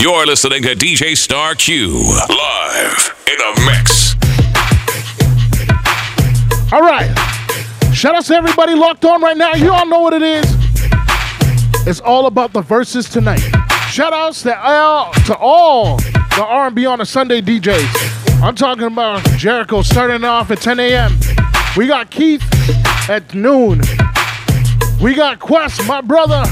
[0.00, 4.14] You're listening to DJ Star Q live in the mix.
[6.72, 7.14] All right.
[7.94, 9.54] Shout out to everybody locked on right now.
[9.54, 10.44] You all know what it is.
[11.86, 13.38] It's all about the Verzuz tonight.
[13.88, 18.42] Shout outs to all, to all the R&B on a Sunday DJs.
[18.42, 21.12] I'm talking about Jericho starting off at 10 a.m.
[21.76, 22.42] We got Keith
[23.08, 23.80] at noon.
[25.00, 26.42] We got Quest, my brother.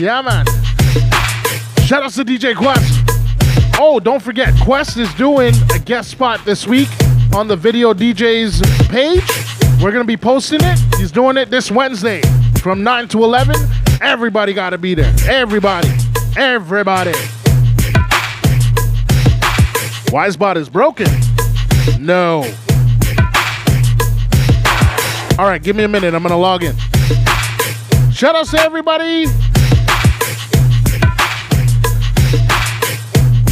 [0.00, 0.44] Yeah, man.
[1.88, 3.00] Shout outs to DJ Quest.
[3.80, 6.90] Oh, don't forget, Quest is doing a guest spot this week
[7.34, 9.24] on the Video DJs page.
[9.82, 10.78] We're going to be posting it.
[10.98, 12.20] He's doing it this Wednesday
[12.60, 13.56] from 9 to 11.
[14.02, 15.14] Everybody got to be there.
[15.26, 15.88] Everybody.
[16.36, 17.12] Everybody.
[20.12, 21.08] Wisebot is broken.
[21.98, 22.44] No.
[25.38, 26.12] All right, give me a minute.
[26.12, 26.76] I'm going to log in.
[28.12, 29.24] Shout out to everybody.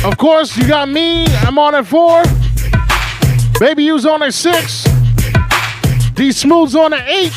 [0.06, 1.27] Of course, you got me.
[1.38, 2.23] I'm on at four.
[3.58, 4.84] Baby U's on at six.
[6.14, 7.33] D Smooth's on at eight.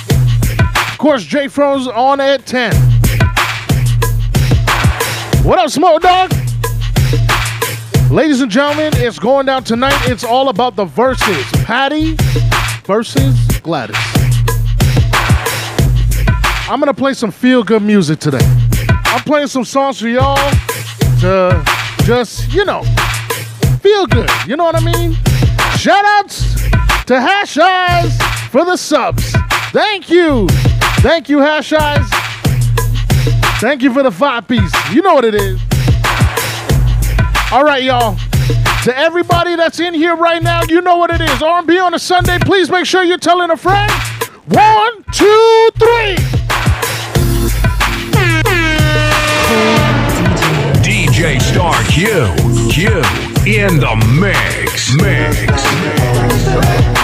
[0.92, 2.72] Of course, J Fro's on at 10.
[5.44, 6.32] What up, Smoke Dog?
[8.12, 9.98] Ladies and gentlemen, it's going down tonight.
[10.08, 11.66] It's all about the Verzuz.
[11.66, 12.16] Patti
[12.86, 13.98] versus Gladys.
[16.70, 18.48] I'm gonna play some feel good music today.
[19.06, 20.36] I'm playing some songs for y'all
[21.22, 21.79] to
[22.10, 22.82] just, you know,
[23.84, 24.28] feel good.
[24.48, 25.14] You know what I mean?
[25.78, 26.56] Shout outs
[27.06, 28.18] to Hash Eyes
[28.50, 29.32] for the subs.
[29.72, 30.48] Thank you.
[31.02, 32.10] Thank you, Hash Eyes.
[33.62, 34.74] Thank you for the five piece.
[34.92, 35.62] You know what it is.
[37.52, 38.18] All right, y'all.
[38.86, 41.44] To everybody that's in here right now, you know what it is.
[41.44, 42.40] R&B on a Sunday.
[42.40, 43.92] Please make sure you're telling a friend.
[44.48, 46.39] One, two, three.
[51.50, 52.06] Star Q.
[52.70, 52.90] Q
[53.48, 54.94] in the mix.
[54.94, 55.64] Mix.
[56.52, 56.99] Thank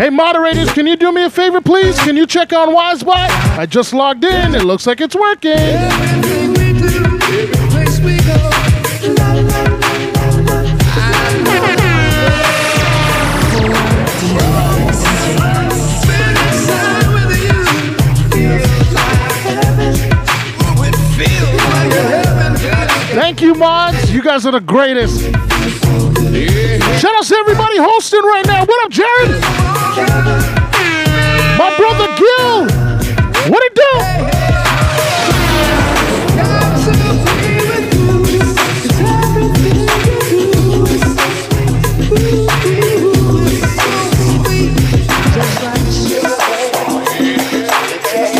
[0.00, 2.00] Hey, moderators, can you do me a favor, please?
[2.00, 3.58] Can you check on Wisebot?
[3.58, 4.54] I just logged in.
[4.54, 5.58] It looks like it's working.
[23.12, 24.10] Thank you, mods.
[24.10, 25.24] You guys are the greatest.
[27.00, 28.64] Shout out to everybody hosting right now.
[28.64, 29.69] What up, Jared?
[29.96, 32.66] My brother Gil.
[33.50, 33.90] What it do?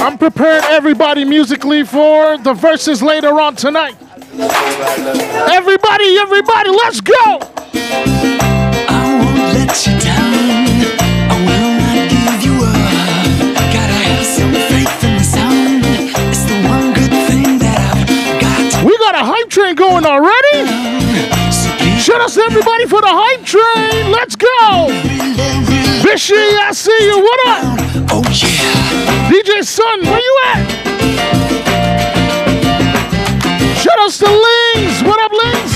[0.02, 3.96] I'm preparing everybody musically for the Verzuz later on tonight.
[5.50, 7.40] Everybody, everybody, let's go!
[8.88, 10.69] I won't let you down.
[20.00, 20.66] Going already.
[22.00, 24.10] Shout out to everybody for the hype train.
[24.10, 24.88] Let's go!
[26.02, 27.20] Bishy, I see you.
[27.20, 27.64] What up?
[28.10, 29.30] Oh yeah.
[29.30, 30.68] DJ Sun, where you at?
[33.76, 35.02] Shout outs to Lings.
[35.02, 35.72] What up, Lings?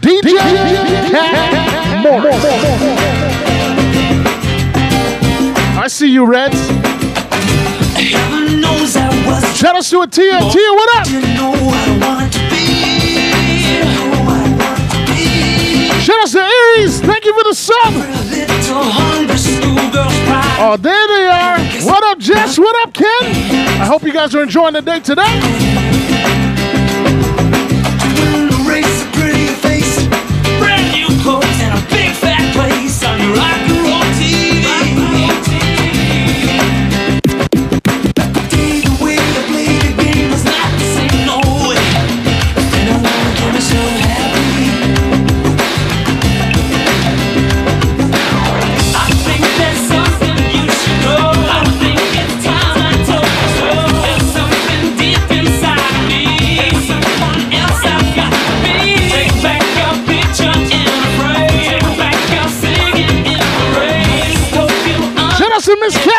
[0.00, 0.38] DJ
[1.10, 2.44] Cat Morris.
[5.76, 6.97] I see you, Reds.
[8.48, 9.44] Knows I was.
[9.56, 10.40] Shout outs to Atia.
[10.40, 11.06] Atia, what up?
[11.08, 12.64] You know I want to be.
[13.94, 16.00] Who I want to be.
[16.00, 17.00] Shout outs to Aries.
[17.00, 17.92] Thank you for the sub.
[17.92, 17.96] A
[18.32, 20.58] little hungry schoolgirl's pride.
[20.60, 21.58] Oh, there they are.
[21.84, 22.58] What up, Jess?
[22.58, 23.06] What up, Ken?
[23.80, 26.07] I hope you guys are enjoying the day today.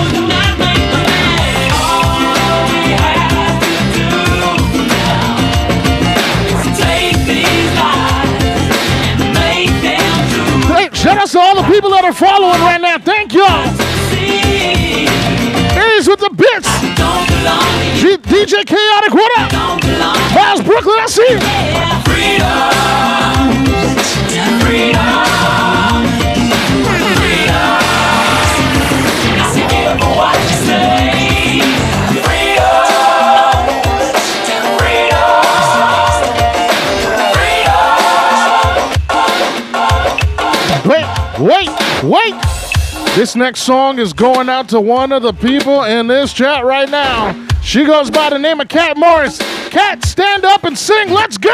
[10.75, 12.99] Hey, shout out to all the people that are following right now.
[12.99, 13.67] Thank y'all.
[15.77, 16.71] Aries with the bits.
[18.01, 19.13] G- DJ Chaotic.
[19.15, 19.53] What up?
[20.35, 20.99] Miles Brooklyn.
[20.99, 21.41] I see you.
[22.07, 23.36] Freedom.
[43.17, 46.87] This next song is going out to one of the people in this chat right
[46.87, 47.49] now.
[47.63, 49.39] She goes by the name of Kat Morris.
[49.71, 51.09] Kat, stand up and sing.
[51.09, 51.51] Let's go.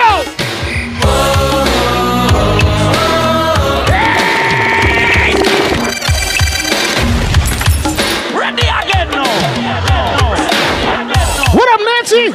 [8.34, 9.22] Ready again now.
[11.54, 12.32] What up, Nancy?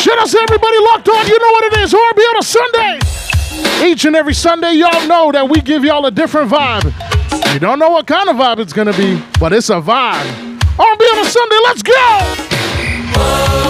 [0.00, 1.28] Shout out to everybody locked on.
[1.28, 1.94] You know what it is.
[1.94, 2.98] R&B on a Sunday.
[3.88, 7.11] Each and every Sunday, y'all know that we give y'all a different vibe.
[7.52, 10.52] You don't know what kind of vibe it's gonna be, but it's a vibe.
[10.78, 11.58] R&B on a Sunday.
[11.64, 13.61] Let's go.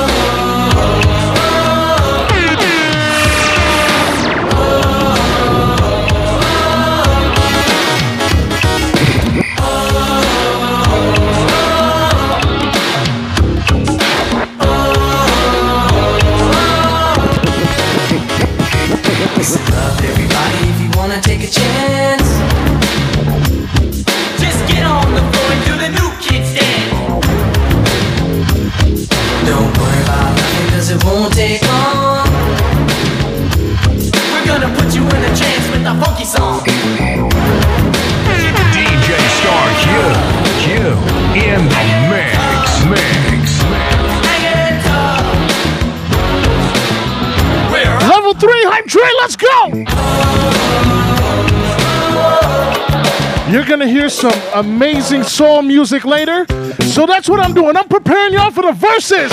[53.83, 56.47] Gonna hear some amazing soul music later,
[56.93, 57.77] so that's what I'm doing.
[57.77, 59.29] I'm preparing y'all for the Verzuz.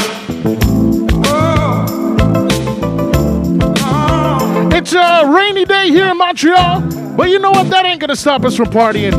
[4.74, 6.82] It's a rainy day here in Montreal,
[7.16, 7.70] but you know what?
[7.70, 9.14] That ain't gonna stop us from partying.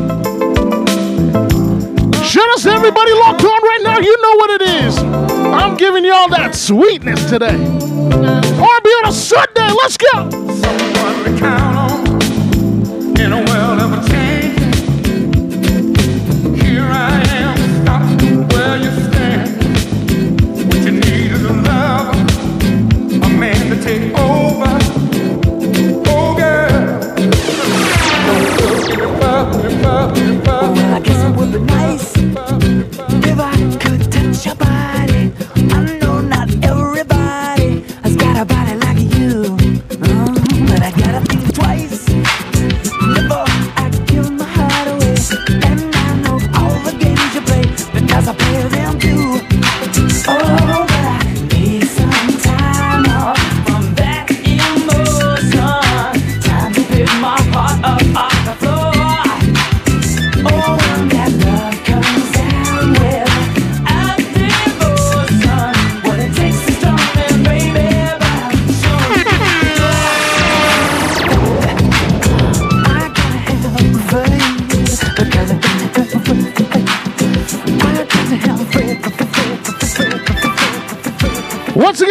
[2.24, 4.00] Shout out to everybody locked on right now.
[4.00, 4.98] You know what it is.
[4.98, 7.54] I'm giving y'all that sweetness today.
[7.54, 9.68] R&B on a Sunday.
[9.80, 11.09] Let's go.
[31.68, 32.19] I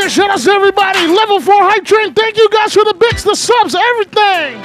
[0.10, 1.06] Shout out to everybody.
[1.06, 2.14] Level 4 Hype Train.
[2.16, 4.60] Thank you guys for the bits, the subs, everything.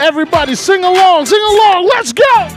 [0.00, 1.86] Everybody sing along, sing along.
[1.88, 2.48] Let's go.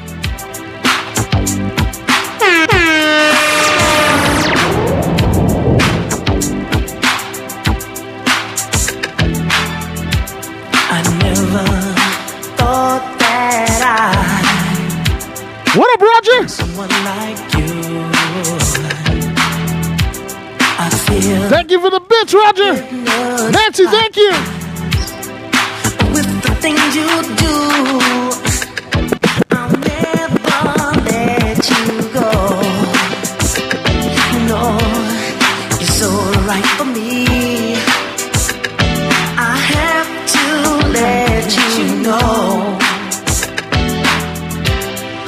[22.18, 23.52] Thank you for the bits, Roger.
[23.52, 24.32] Nancy, thank you.
[26.14, 27.56] with the things you do.
[29.52, 30.40] I'll never
[31.12, 32.32] let you go.
[34.32, 34.80] You know,
[35.80, 36.10] you're so
[36.48, 37.76] right for me.
[39.38, 40.46] I have to
[40.94, 42.80] let you know.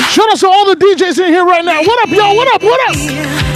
[0.09, 1.81] Shout out to all the DJs in here right now.
[1.81, 2.35] What up, y'all?
[2.35, 2.63] What up?
[2.63, 3.46] What up?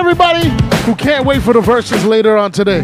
[0.00, 0.48] Everybody
[0.86, 2.80] who can't wait for the Verzuz later on today.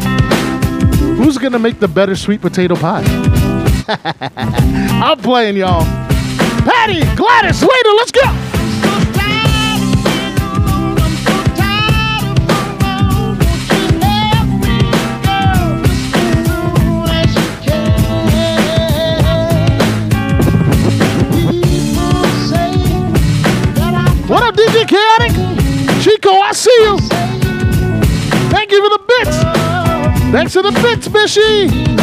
[1.16, 3.02] Who's gonna make the better sweet potato pie?
[5.02, 5.87] I'm playing, y'all.
[6.66, 8.20] Patti, Gladys, later, let's go.
[24.28, 25.45] What up, DJ Chaotic?
[26.06, 26.98] Chico, I see you.
[28.48, 29.38] Thank you for the bits.
[30.30, 31.96] Thanks for the bits, Bishy.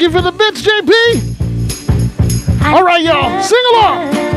[0.00, 0.90] Thank you for the bits, JP.
[2.72, 4.29] All right, y'all, sing along.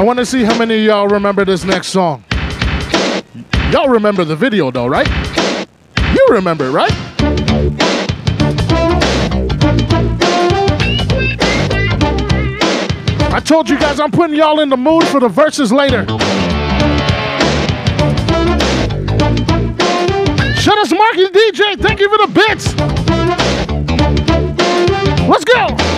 [0.00, 2.24] I want to see how many of y'all remember this next song.
[3.70, 5.06] Y'all remember the video though, right?
[6.14, 6.90] You remember, right?
[13.30, 16.06] I told you guys I'm putting y'all in the mood for the Verzuz later.
[20.58, 21.78] Shut us, Marky DJ.
[21.78, 22.74] Thank you for the bits.
[25.28, 25.89] Let's go.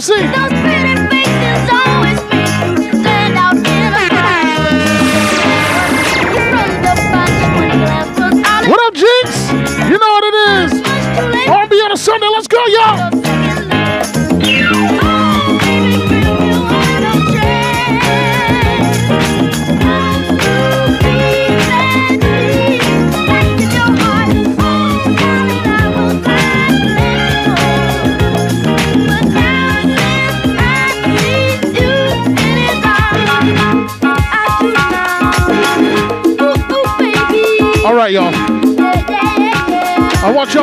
[0.00, 0.49] 是。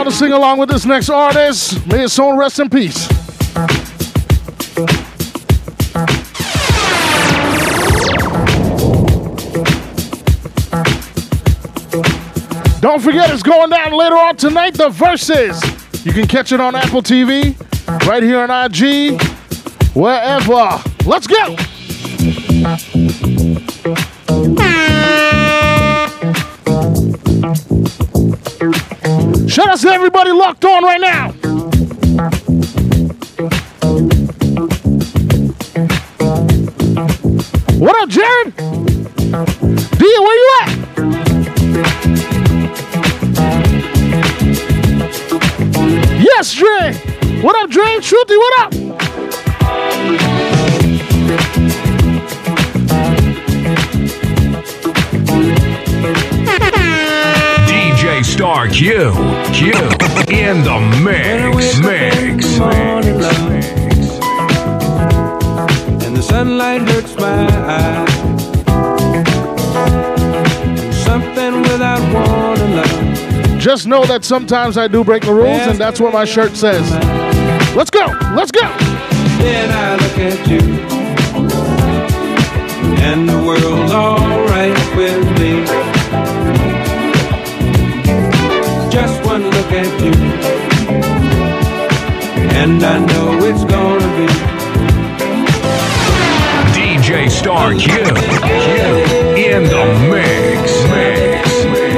[0.07, 1.85] To sing along with this next artist.
[1.85, 3.09] May his soul rest in peace.
[12.79, 14.75] Don't forget, it's going down later on tonight.
[14.75, 16.05] The Verzuz.
[16.05, 17.53] You can catch it on Apple TV,
[18.07, 19.21] right here on IG,
[19.93, 20.81] wherever.
[21.05, 21.57] Let's go.
[30.17, 31.31] Everybody locked on right now.
[37.77, 38.55] What up, Jared?
[39.97, 40.69] D, where you at?
[46.19, 46.93] Yes, Dre.
[47.41, 47.83] What up, Dre?
[47.99, 48.76] Shruti, what up?
[58.77, 59.11] Q.
[59.53, 59.71] Q.
[60.29, 61.79] In the mix.
[61.79, 62.59] Mix.
[62.59, 62.59] Mix.
[66.05, 68.13] and the sunlight hurts my eyes.
[71.03, 73.59] Something without wanting love.
[73.59, 76.87] Just know that sometimes I do break the rules, and that's what my shirt says.
[77.75, 78.05] Let's go.
[78.35, 78.61] Let's go.
[79.41, 80.61] Then I look at you,
[83.01, 85.96] and the world's alright with me.
[89.67, 90.11] Look at you,
[92.55, 94.27] and I know it's gonna be.
[96.73, 97.79] DJ Star Q.
[97.79, 98.03] Q.
[99.35, 100.83] In the mix.
[100.89, 101.65] Mix.
[101.65, 101.97] Mix.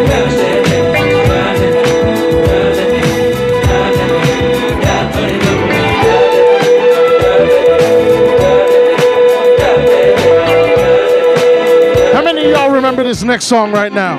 [12.14, 14.18] How many of y'all remember this next song right now?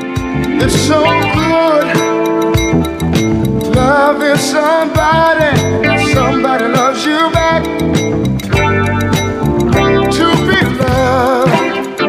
[0.62, 1.02] It's so
[1.34, 2.09] good.
[3.74, 5.56] Loving somebody,
[6.12, 7.62] somebody loves you back.
[10.16, 12.00] To be loved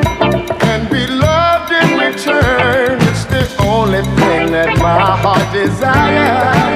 [0.63, 6.71] and be loved in return, it's the only thing that my heart desires.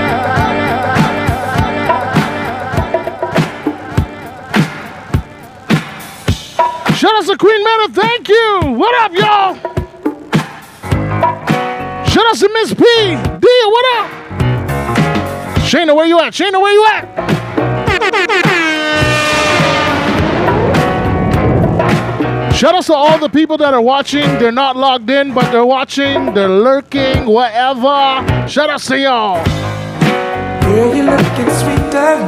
[6.95, 8.61] Shout out to Queen Meta, thank you.
[8.77, 9.55] What up, y'all?
[12.05, 13.24] Shout out to Miss P.
[15.75, 16.31] Shayna, where you at?
[16.31, 17.03] Shayna, where you at?
[22.55, 24.23] Shout out to all the people that are watching.
[24.39, 28.47] They're not logged in, but they're watching, they're lurking, whatever.
[28.47, 29.43] Shout out to y'all.
[30.63, 32.24] Girl, you're looking sweeter now.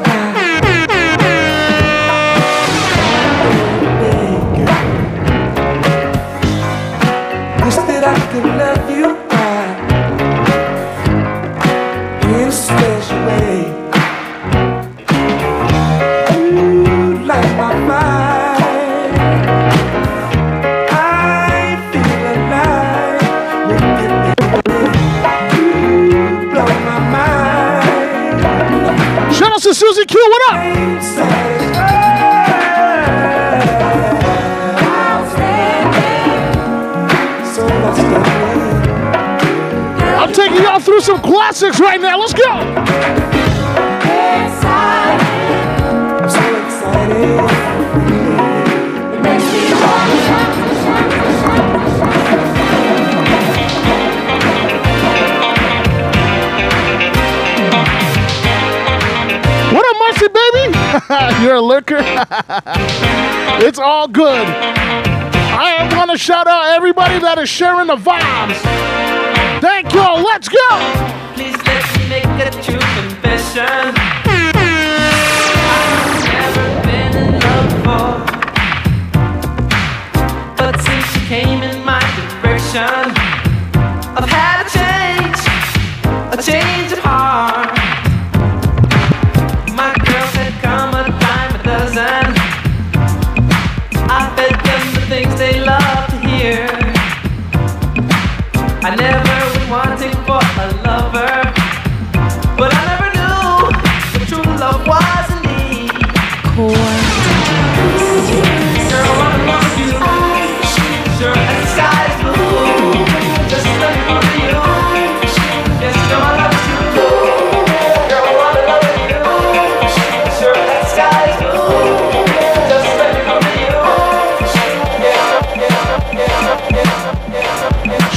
[41.58, 42.20] Classics right now.
[42.20, 42.44] Let's go.
[59.74, 61.44] What up, Marcy, baby?
[61.44, 61.98] You're a lurker.
[63.66, 64.46] it's all good.
[65.60, 68.58] I want to shout out everybody that is sharing the vibes.
[69.60, 70.22] Thank y'all.
[70.22, 71.27] Let's go.
[72.38, 72.77] Me make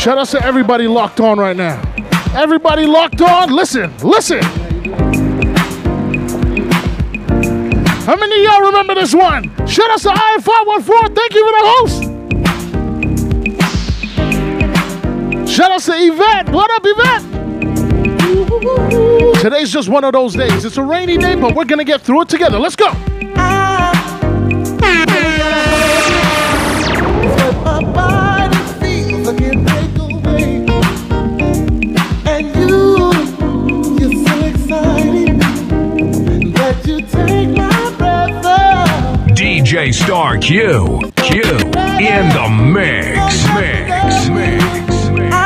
[0.01, 1.79] Shout out to everybody locked on right now.
[2.35, 3.53] Everybody locked on.
[3.53, 4.41] Listen, listen.
[8.07, 9.51] How many of y'all remember this one?
[9.67, 11.15] Shout out to I514.
[11.15, 12.03] Thank you for the host.
[15.55, 16.49] Shout out to Yvette.
[16.49, 17.23] What up, Yvette?
[19.43, 20.65] Today's just one of those days.
[20.65, 22.59] It's a rainy day, but we're gonna get through it together.
[22.59, 22.91] Let's go.
[40.11, 40.99] Star Q.
[41.19, 43.47] Q in the mix.
[43.55, 44.29] Mix.
[44.29, 45.09] Mix.
[45.09, 45.41] mix.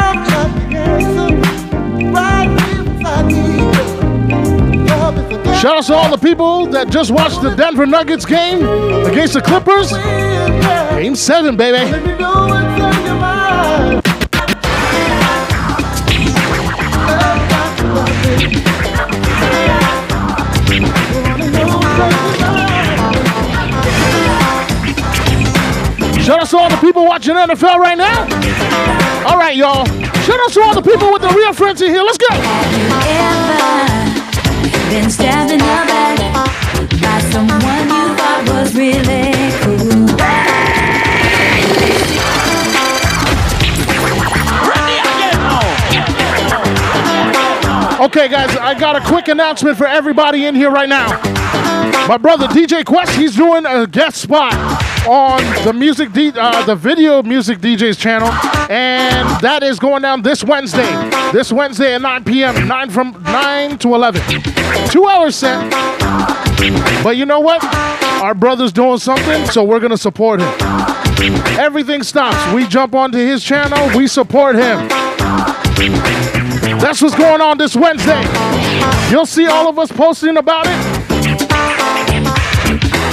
[5.61, 8.62] Shout out to all the people that just watched the Denver Nuggets game
[9.05, 9.92] against the Clippers.
[10.98, 12.63] Game seven, baby.
[26.24, 28.22] Shout out to all the people watching NFL right now.
[29.28, 29.84] All right, y'all.
[29.84, 32.02] Shout out to all the people with the real friends in here.
[32.02, 32.28] Let's go.
[34.88, 36.16] Been the back
[37.02, 40.04] by someone you thought was really cool?
[48.06, 51.20] Okay, guys, I got a quick announcement for everybody in here right now.
[52.08, 54.54] My brother DJ Quest, he's doing a guest spot
[55.06, 58.28] on the music, D, uh, the video music DJs channel,
[58.70, 60.90] and that is going down this Wednesday.
[61.32, 62.66] This Wednesday at 9 p.m.
[62.66, 64.22] 9 from 9 to 11.
[64.90, 65.70] Two hours set.
[67.02, 67.62] But you know what?
[68.22, 70.48] Our brother's doing something, so we're gonna support him.
[71.58, 72.52] Everything stops.
[72.54, 73.96] We jump onto his channel.
[73.96, 74.88] We support him.
[76.78, 78.22] That's what's going on this Wednesday.
[79.10, 81.03] You'll see all of us posting about it.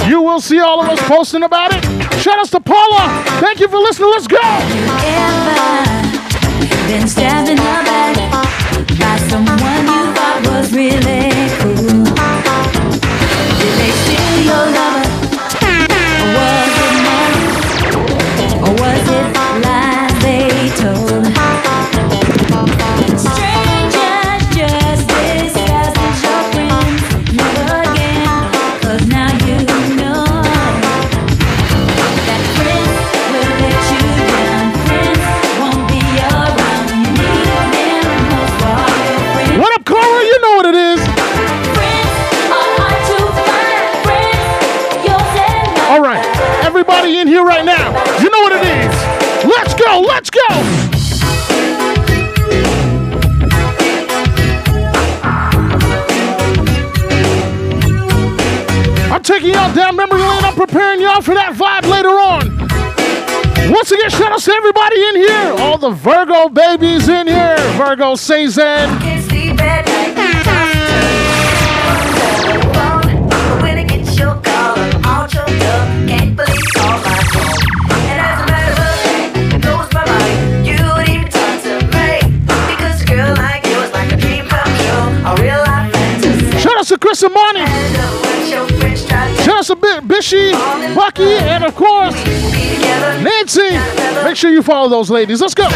[0.08, 1.84] You will see all of us posting about it.
[2.20, 3.24] Shout out to Paula.
[3.40, 4.10] Thank you for listening.
[4.10, 4.38] Let's go.
[4.42, 5.82] Ever
[6.88, 8.16] been stabbed in the back
[8.98, 11.31] by someone you thought was really
[47.32, 47.88] here right now,
[48.20, 48.94] you know what it is.
[49.46, 50.00] Let's go.
[50.00, 50.48] Let's go.
[59.10, 60.44] I'm taking y'all down memory lane.
[60.44, 63.72] I'm preparing y'all for that vibe later on.
[63.72, 65.54] Once again, shout out to everybody in here.
[65.64, 67.56] All the Virgo babies in here.
[67.78, 69.11] Virgo Cezanne.
[89.62, 90.52] Out to Bi- Bishy,
[90.94, 92.14] Bucky, and of course.
[93.22, 93.70] Nancy.
[94.24, 95.40] Make sure you follow those ladies.
[95.40, 95.68] Let's go.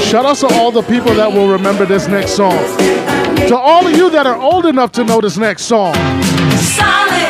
[0.00, 2.58] Shout out to all the people that will remember this next song.
[3.48, 5.94] To all of you that are old enough to know this next song.
[6.58, 7.21] Solid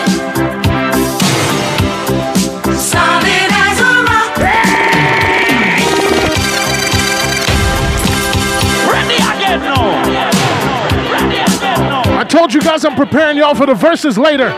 [12.33, 14.51] told you guys I'm preparing y'all for the Verzuz later.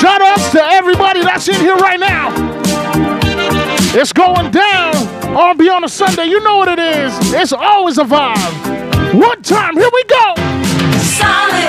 [0.00, 2.32] Shout outs to everybody that's in here right now.
[3.94, 4.94] It's going down
[5.36, 6.24] on a Sunday.
[6.24, 7.12] You know what it is.
[7.34, 9.14] It's always a vibe.
[9.14, 10.34] One time, here we go.
[10.96, 11.63] Solid,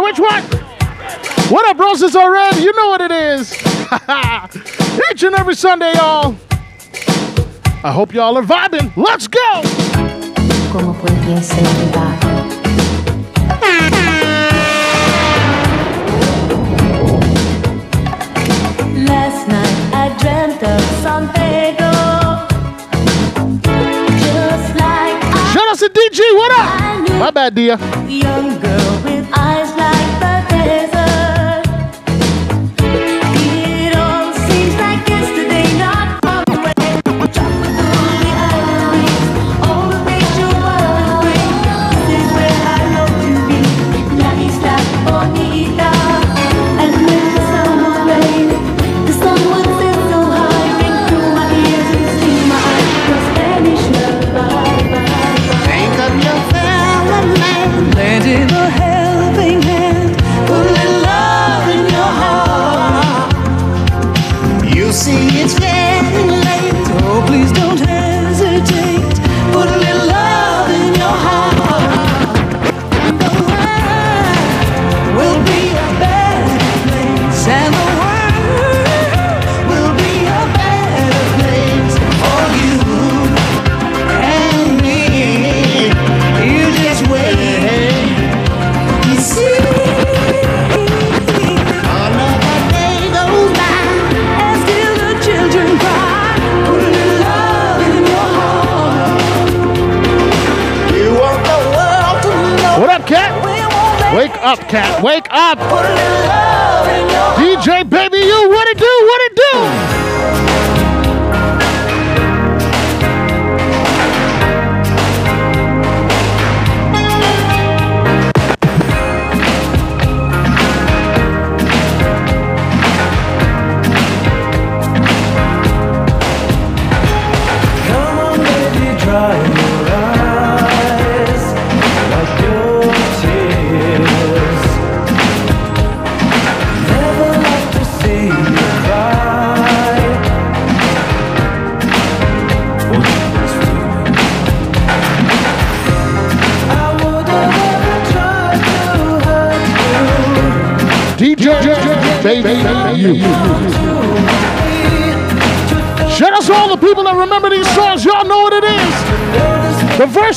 [0.00, 0.10] one?
[0.10, 0.42] Which one?
[1.50, 2.56] What up, roses are red?
[2.56, 3.52] You know what it is.
[5.10, 6.36] Each and every Sunday, y'all.
[7.82, 8.94] I hope y'all are vibing.
[8.96, 9.62] Let's go.
[10.72, 10.94] ¿Cómo
[19.06, 21.92] Last night I dreamt of San Pedro.
[24.20, 26.20] Just like I Shout out to DG.
[26.34, 27.18] What up?
[27.18, 27.76] My bad, dear.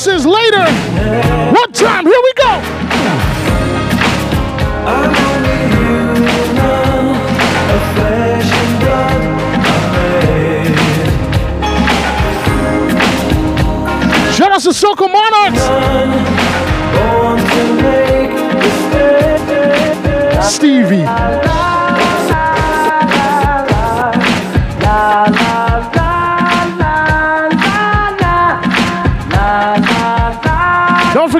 [0.04, 0.26] this is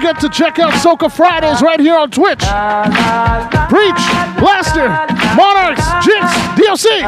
[0.03, 2.41] forget to check out Soca Fridays right here on Twitch.
[3.71, 4.03] Preach,
[4.41, 4.89] Blaster,
[5.37, 6.27] Monarchs, Jinx,
[6.59, 6.99] DLC.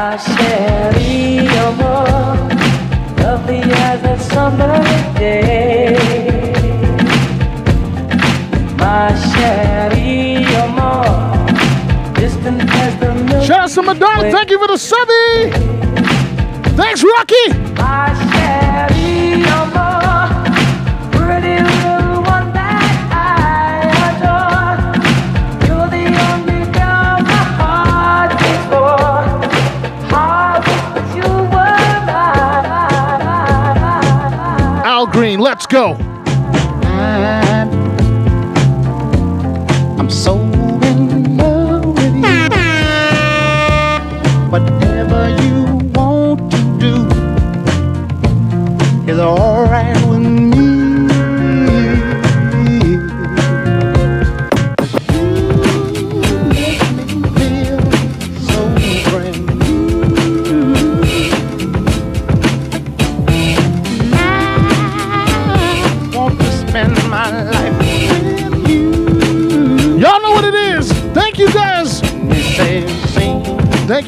[13.45, 14.31] Shout out to Madonna.
[14.31, 15.51] Thank you for the subby.
[16.77, 17.24] Thanks, Rock.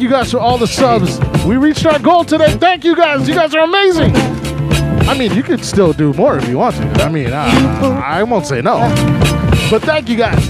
[0.07, 1.19] you guys for all the subs.
[1.45, 2.51] We reached our goal today.
[2.53, 3.27] Thank you guys.
[3.27, 4.15] You guys are amazing.
[5.05, 6.83] I mean, you could still do more if you want to.
[7.03, 8.79] I mean, uh, I won't say no.
[9.69, 10.49] But thank you guys.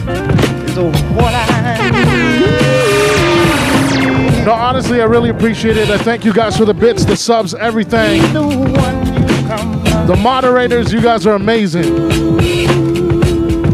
[4.45, 5.89] No, honestly, I really appreciate it.
[5.89, 8.21] I thank you guys for the bits, the subs, everything.
[8.33, 12.37] The moderators, you guys are amazing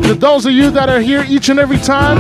[0.04, 2.18] to those of you that are here each and every time,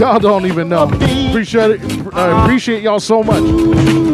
[0.00, 0.84] y'all don't even know.
[1.28, 1.97] Appreciate it.
[2.18, 4.07] I appreciate y'all so much.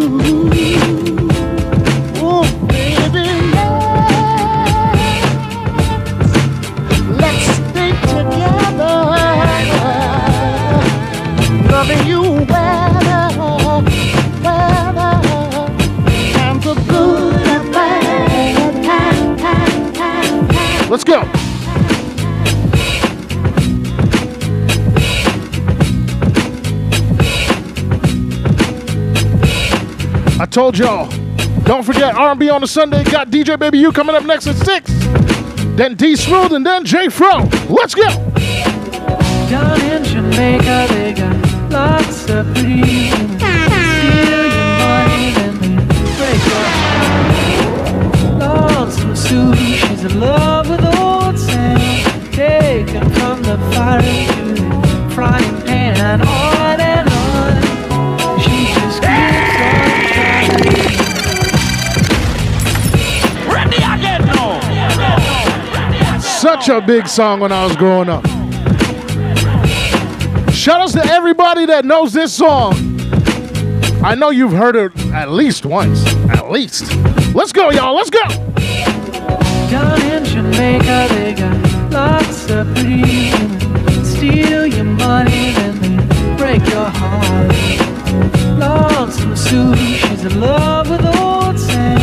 [30.54, 31.08] Told y'all.
[31.64, 33.02] Don't forget R&B on the Sunday.
[33.02, 34.88] Got DJ Baby U coming up next at six.
[35.74, 37.38] Then D Smooth and then J Fro.
[37.68, 38.08] Let's go.
[39.50, 42.46] Down in Jamaica, they got lots of
[49.74, 51.36] she's in love with old
[53.18, 54.33] from the fire
[66.64, 68.24] Such a big song when I was growing up.
[70.50, 72.72] Shout outs to everybody that knows this song.
[74.02, 76.06] I know you've heard it at least once.
[76.30, 76.90] At least.
[77.34, 77.94] Let's go, y'all.
[77.94, 78.26] Let's go.
[79.68, 82.66] Down in Jamaica, they got lots of.
[84.06, 87.52] Steal your money, they break your heart.
[89.36, 92.00] She's in love with old Sam.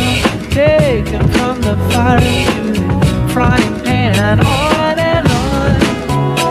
[0.50, 2.61] Taken from the fire
[4.22, 5.80] and on and on.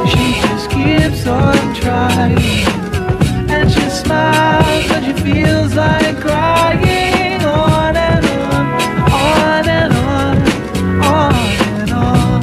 [0.08, 2.38] She just keeps on trying.
[3.50, 7.42] And she smiles, but she feels like crying.
[7.46, 8.66] On and on,
[9.12, 10.38] on and on,
[11.06, 11.34] on
[11.80, 12.42] and on.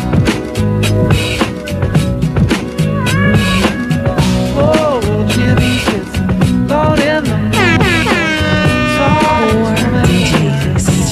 [4.57, 7.89] Oh, Jimmy sits alone in the morning.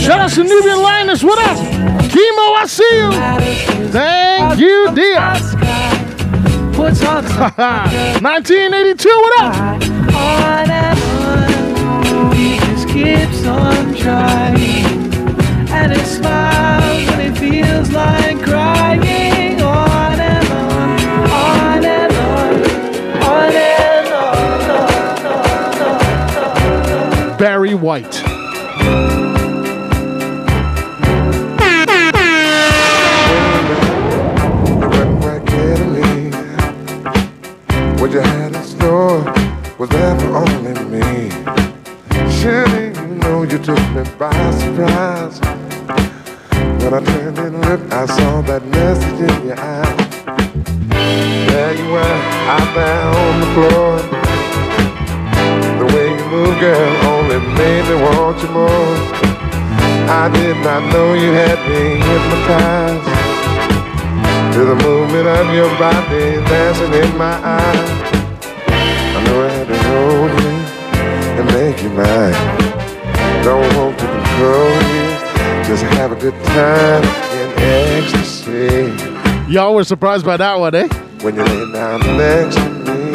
[0.03, 1.23] Shout out to Nubian Linus.
[1.23, 1.59] What up?
[2.13, 2.97] Chemo, I see
[3.73, 3.76] you.
[8.23, 9.09] 1982.
[9.27, 9.57] What up?
[10.17, 12.33] on and on.
[12.35, 14.87] He just keeps on trying.
[15.71, 19.61] And he smiles when he feels like crying.
[19.61, 21.01] On and on,
[21.31, 22.55] on and on,
[23.25, 24.09] on and
[27.33, 27.39] on.
[27.39, 28.26] Barry White.
[43.67, 45.41] Took me by surprise.
[46.81, 49.99] When I turned and looked, I saw that message in your eyes.
[51.51, 52.19] There you were,
[52.55, 53.91] out there on the floor.
[55.81, 58.95] The way you move, girl, only made me want you more.
[60.15, 63.09] I did not know you had me hypnotized
[64.55, 67.91] to the movement of your body dancing in my eyes.
[68.71, 70.55] I know I had to hold you
[71.41, 72.56] and make you mine.
[73.47, 75.07] Don't want to control you,
[75.69, 77.05] just have a good time
[77.39, 78.93] in ecstasy.
[79.49, 80.89] Y'all were surprised by that one, eh?
[81.23, 83.13] When you lay down next to me,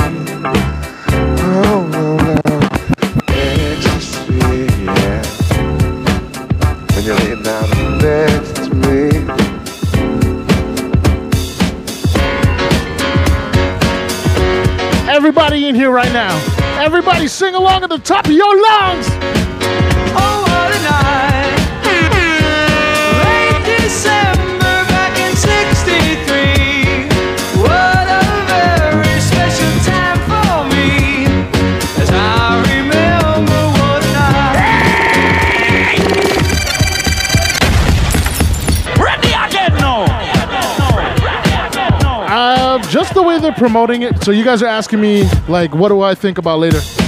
[1.44, 2.38] oh no no,
[3.28, 4.34] ecstasy,
[4.86, 5.22] yeah.
[6.96, 9.10] When you lay down next to me.
[15.10, 16.40] Everybody in here right now.
[16.80, 19.10] Everybody sing along at the top of your lungs.
[43.62, 44.24] Promoting it.
[44.24, 47.01] So you guys are asking me like, what do I think about later?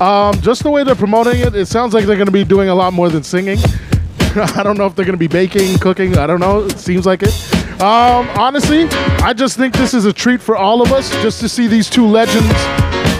[0.00, 2.70] Um, just the way they're promoting it, it sounds like they're going to be doing
[2.70, 3.58] a lot more than singing.
[4.34, 6.16] I don't know if they're going to be baking, cooking.
[6.16, 6.64] I don't know.
[6.64, 7.34] It seems like it.
[7.82, 8.84] Um, honestly,
[9.22, 11.90] I just think this is a treat for all of us just to see these
[11.90, 12.54] two legends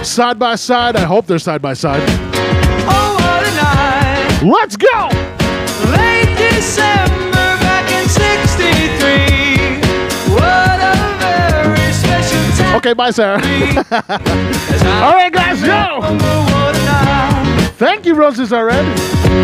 [0.07, 0.97] side by side.
[0.97, 2.03] I hope they're side by side.
[2.89, 3.14] Oh,
[4.43, 5.09] what Let's go.
[5.93, 9.81] Late December back in 63.
[10.35, 12.76] What a very special time.
[12.76, 13.41] Okay, bye, Sarah.
[15.03, 16.59] All right, guys, go.
[17.76, 18.84] Thank you, Roses Are Red.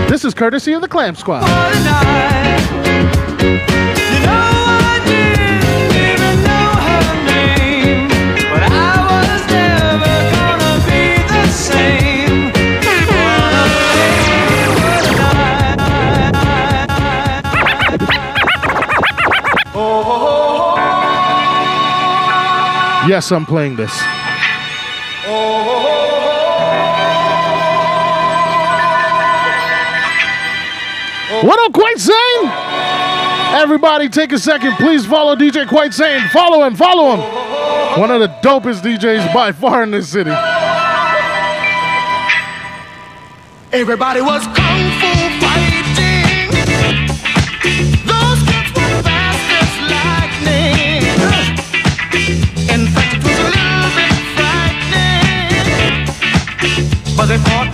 [0.08, 1.42] This is courtesy of the Clam Squad.
[1.42, 1.48] You
[4.26, 5.46] know I didn't
[31.42, 32.50] What up, Quite Sane?
[33.62, 34.72] Everybody, take a second.
[34.76, 36.26] Please follow DJ Quite Sane.
[36.28, 37.20] Follow him, follow him.
[38.00, 40.30] One of the dopest DJs by far in this city.
[43.72, 45.12] Everybody was kung fu
[45.44, 46.50] fighting.
[48.06, 51.04] Those kids were fast as lightning.
[52.72, 56.06] In fact, it was a little bit frightening.
[57.16, 57.65] But they fought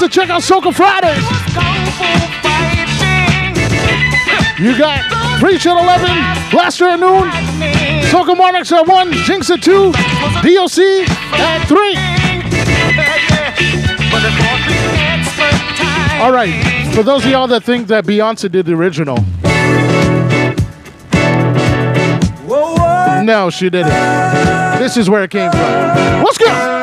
[0.00, 1.22] to check out Soca Fridays.
[1.52, 2.08] Kung fu
[2.40, 3.56] fighting.
[4.64, 5.04] You got
[5.38, 7.30] Preach at 11, Blaster at noon,
[8.10, 10.78] Soca Monarchs at 1, Jinx at 2, DOC
[11.38, 11.94] at 3.
[14.10, 16.20] But they fought with expert time.
[16.22, 19.16] All right, for those of y'all that think that Beyonce did the original,
[23.24, 23.88] no, she didn't.
[24.78, 25.60] This is where it came from.
[26.22, 26.79] Let's go.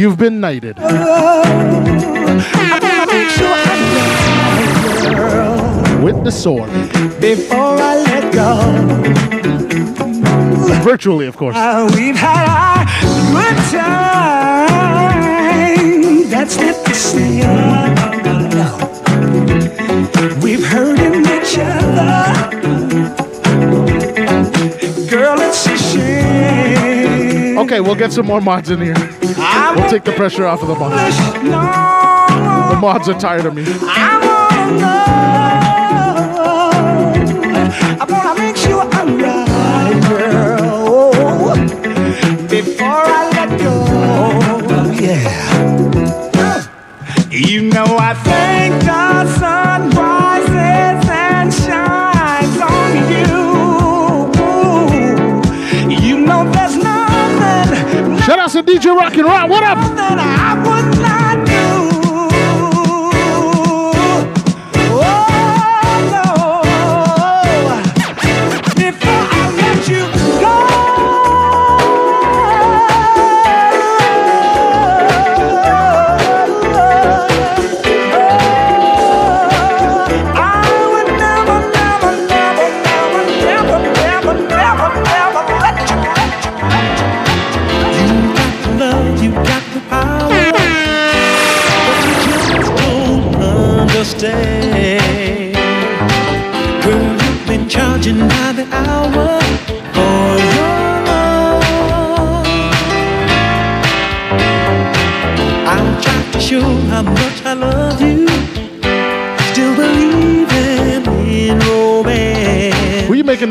[0.00, 0.78] You've been knighted.
[0.78, 0.82] I
[2.80, 5.54] wanna make sure I love you, girl,
[6.02, 6.70] With the sword.
[7.20, 8.56] before I let go.
[10.82, 11.54] Virtually, of course.
[11.54, 12.86] Uh, we've had our
[13.34, 14.70] good time.
[16.30, 18.70] That's not say no.
[20.42, 22.32] We've hurting each other.
[25.10, 27.58] Girl, it's a shame.
[27.58, 29.19] Okay, we'll get some more mods in here.
[29.76, 31.18] We'll take the pressure off of the mods.
[31.44, 32.70] no.
[32.70, 33.64] The mods are tired of me.
[33.66, 35.10] I wanna.
[38.38, 41.54] Make sure I'm right, girl.
[42.48, 43.74] Before I let go,
[44.98, 46.66] yeah.
[47.30, 49.90] You know I thank the sun
[58.62, 59.48] DJ Rock and Roll.
[59.48, 61.29] What up?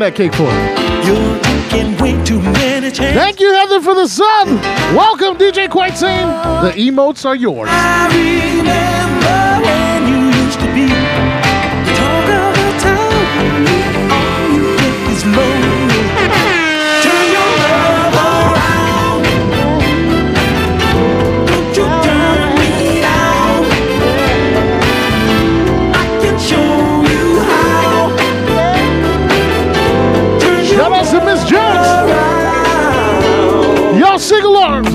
[0.00, 0.50] that cake for?
[1.06, 3.14] You're taking way too many chances.
[3.14, 4.48] Thank you, Heather, for the sub.
[4.94, 6.26] Welcome, DJ Quite Sane.
[6.26, 7.68] The emotes are yours.
[34.44, 34.89] alarm!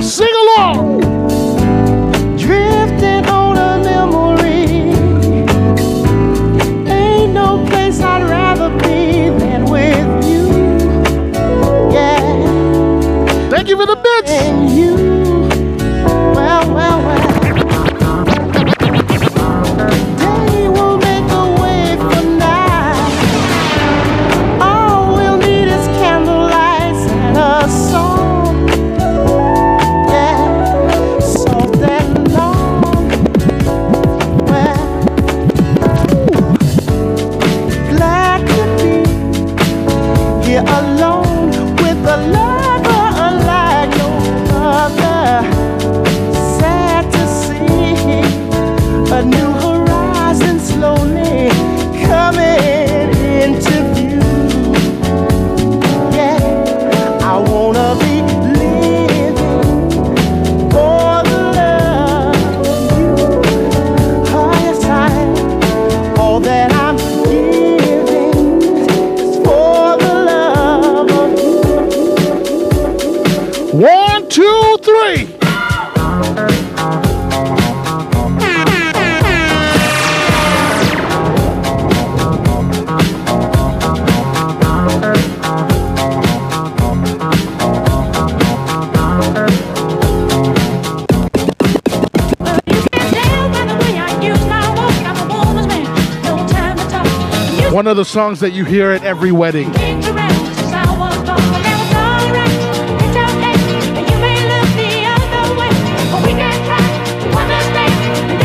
[97.99, 99.71] of the songs that you hear at every wedding.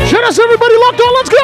[0.06, 1.14] Shut us, everybody locked on.
[1.14, 1.38] Let's go.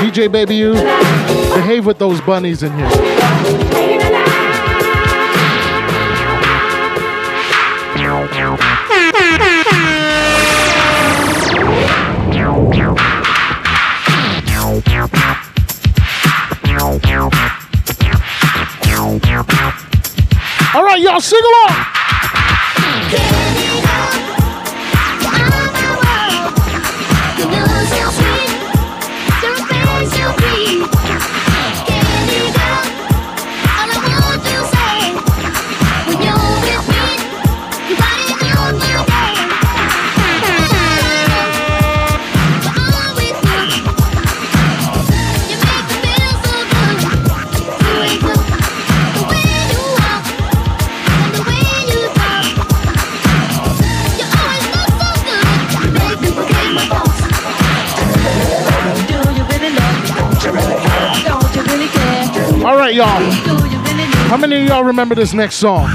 [0.00, 0.72] DJ Baby U,
[1.54, 3.93] behave with those bunnies in here.
[21.14, 21.93] 打十个了。
[62.94, 63.30] y'all?
[64.28, 65.88] How many of y'all remember this next song?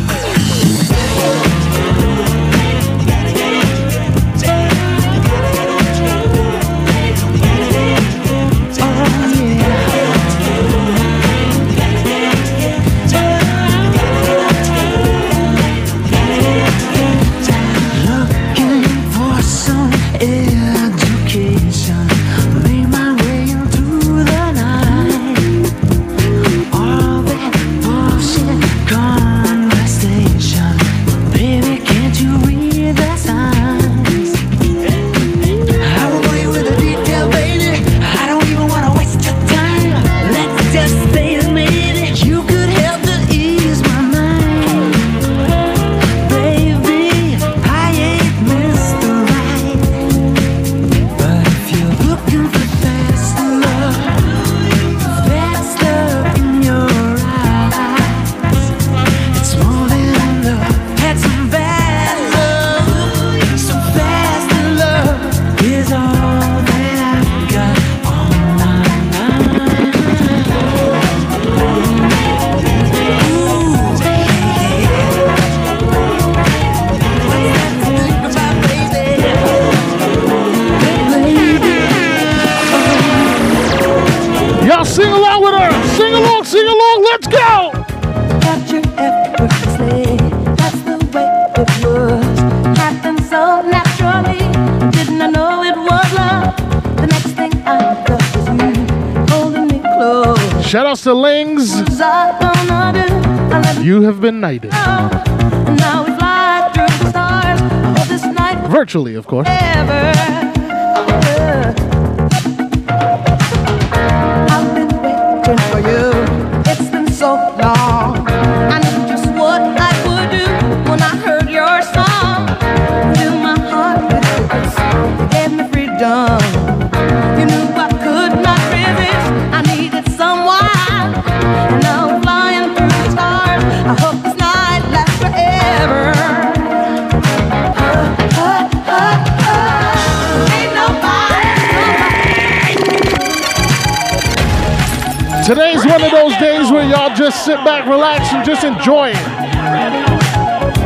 [147.29, 149.15] Just sit back, relax, and just enjoy it.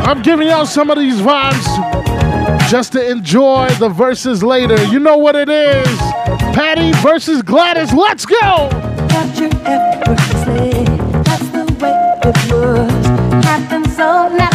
[0.06, 1.64] I'm giving y'all some of these vibes
[2.68, 4.76] just to enjoy the Verzuz later.
[4.84, 5.98] You know what it is.
[6.54, 7.94] Patti versus Gladys.
[7.94, 8.68] Let's go.
[8.68, 9.48] That's the
[11.80, 13.44] way it was.
[13.46, 14.53] Happened so.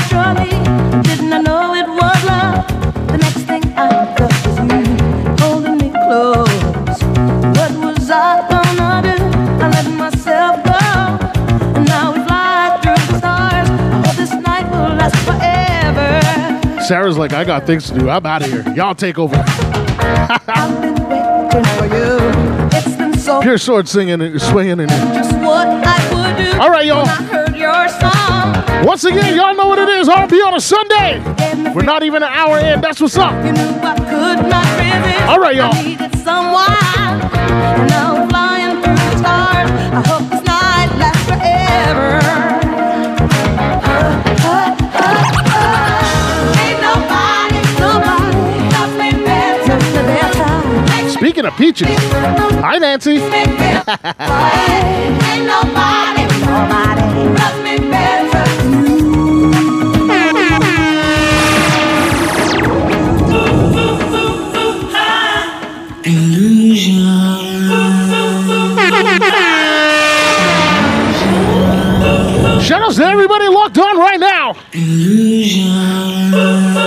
[16.89, 18.09] Sarah's like, I got things to do.
[18.09, 18.67] I'm out of here.
[18.73, 19.35] Y'all take over.
[19.45, 22.17] I've been waiting for you.
[22.75, 26.59] It's been so Pure sword singing and swinging and just what I would do.
[26.59, 27.03] All right, y'all.
[27.03, 28.87] When I heard your song.
[28.87, 30.09] once again, y'all know what it is.
[30.09, 31.21] R&B on a Sunday.
[31.75, 32.81] We're not even an hour in.
[32.81, 33.33] That's what's up.
[33.45, 35.29] You knew I could not.
[35.29, 35.99] All right, y'all.
[51.39, 51.87] Speaking of peaches,
[52.59, 53.11] hi Nancy.
[53.11, 53.23] Ain't
[55.47, 58.59] nobody, nobody loves me better than
[72.61, 74.57] Shout outs to everybody locked on right now.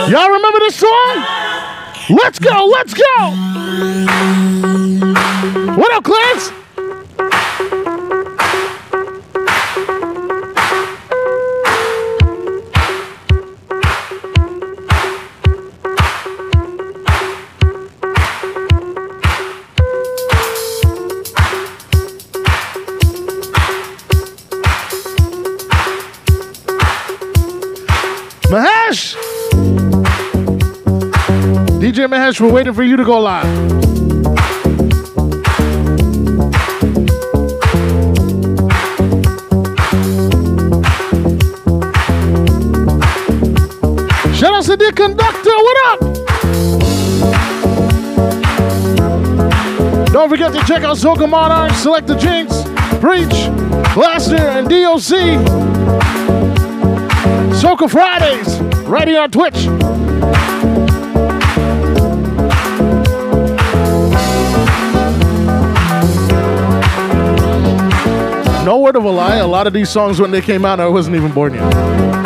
[0.08, 1.24] Y'all remember this song?
[2.10, 4.41] Let's go, let's go.
[6.04, 6.52] What?
[28.50, 29.14] Mahesh!
[31.80, 33.91] DJ Mahesh, we're waiting for you to go live.
[50.22, 52.62] Don't forget to check out Soca Monarch, Select the Jinx,
[53.00, 53.50] Preach,
[53.92, 55.18] Blaster, and DOC.
[57.60, 59.66] Soca Fridays, right here on Twitch.
[68.64, 70.86] No word of a lie, a lot of these songs when they came out, I
[70.86, 72.21] wasn't even born yet.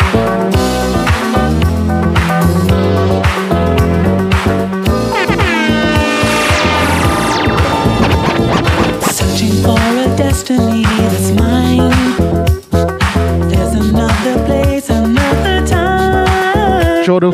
[17.16, 17.32] Shodo.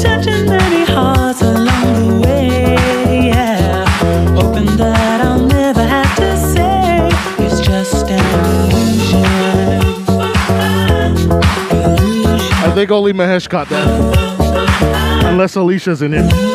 [0.00, 3.28] Touching many hearts along the way.
[3.28, 3.84] Yeah.
[4.34, 7.08] Hoping that I'll never have to say
[7.44, 9.24] it's just an illusion.
[12.62, 15.24] I think only Mahesh caught that.
[15.26, 16.54] Unless Alicia's in it.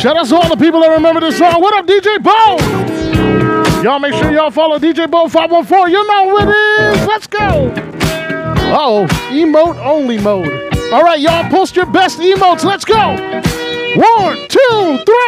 [0.00, 1.60] Shout out to all the people that remember this song.
[1.60, 3.82] What up, DJ Bo?
[3.82, 5.92] Y'all make sure y'all follow DJ Bo 514.
[5.92, 7.06] You know what it is.
[7.06, 7.70] Let's go.
[8.72, 10.48] Oh, emote only mode.
[10.90, 12.64] All right, y'all post your best emotes.
[12.64, 12.96] Let's go.
[12.96, 15.19] One, two, three.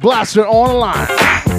[0.00, 1.49] Blaster online.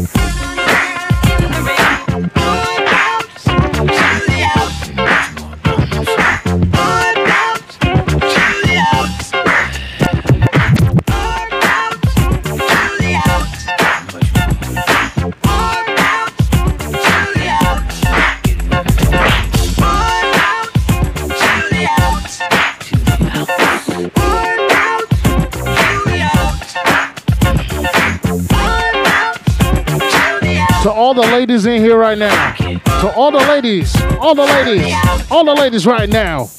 [31.41, 32.53] Ladies in here right now.
[32.53, 34.93] To all the ladies, all the ladies,
[35.31, 36.51] all the ladies right now.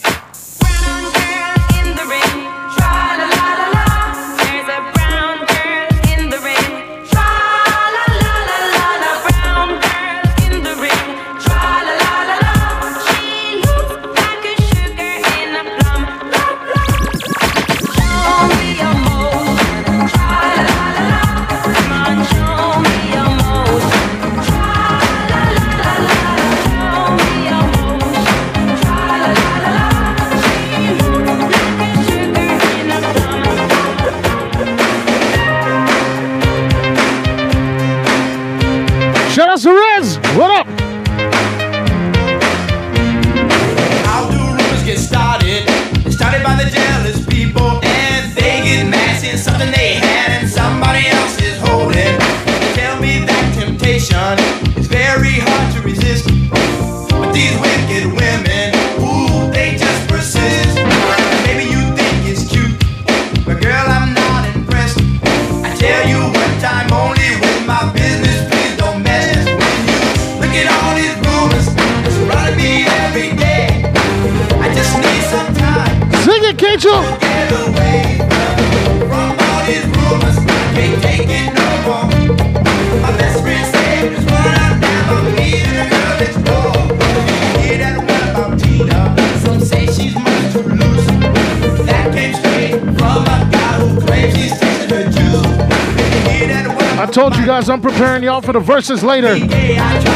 [97.53, 99.37] Guys I'm preparing y'all for the Verzuz later.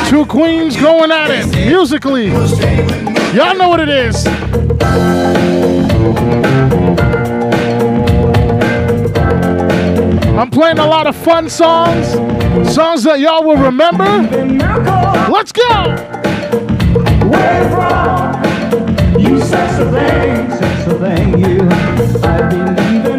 [0.09, 2.29] Two queens going at it musically.
[2.29, 4.27] Y'all know what it is.
[10.35, 12.07] I'm playing a lot of fun songs,
[12.75, 14.07] songs that y'all will remember.
[15.31, 15.91] Let's go.
[17.29, 19.21] Where from?
[19.21, 21.69] You sex a thing, sex a thing, you.
[22.23, 23.16] I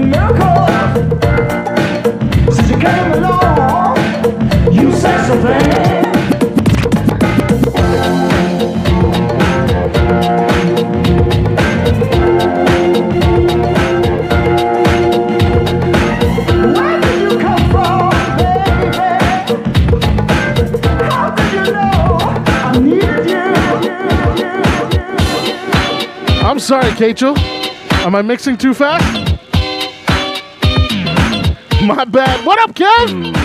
[26.98, 27.38] Kachel.
[28.04, 29.06] Am I mixing too fast?
[31.84, 32.44] My bad.
[32.44, 33.37] What up, Kev?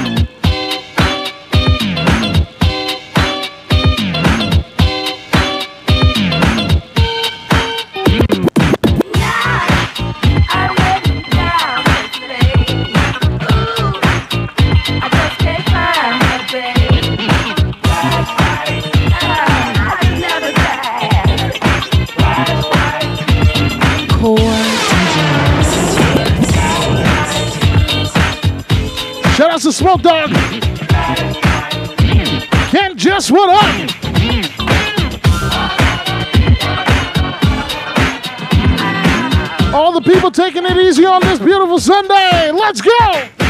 [29.72, 30.30] Smoke Dog.
[32.68, 33.64] Ken Just what up?
[39.74, 42.50] All the people taking it easy on this beautiful Sunday.
[42.52, 43.41] Let's go.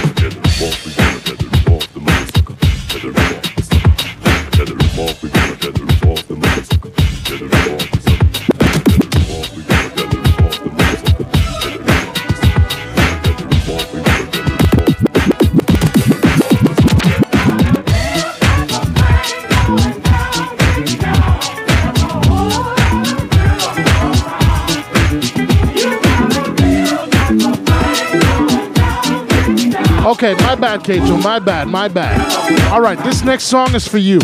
[30.82, 31.16] Okay, my.
[31.16, 32.72] My bad, my bad.
[32.72, 34.18] All right, this next song is for you.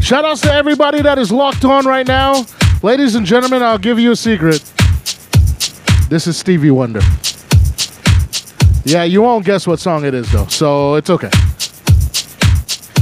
[0.00, 2.46] Shout outs to everybody that is locked on right now.
[2.84, 4.62] Ladies and gentlemen, I'll give you a secret.
[6.08, 7.00] This is Stevie Wonder.
[8.84, 11.30] Yeah, you won't guess what song it is, though, so it's okay.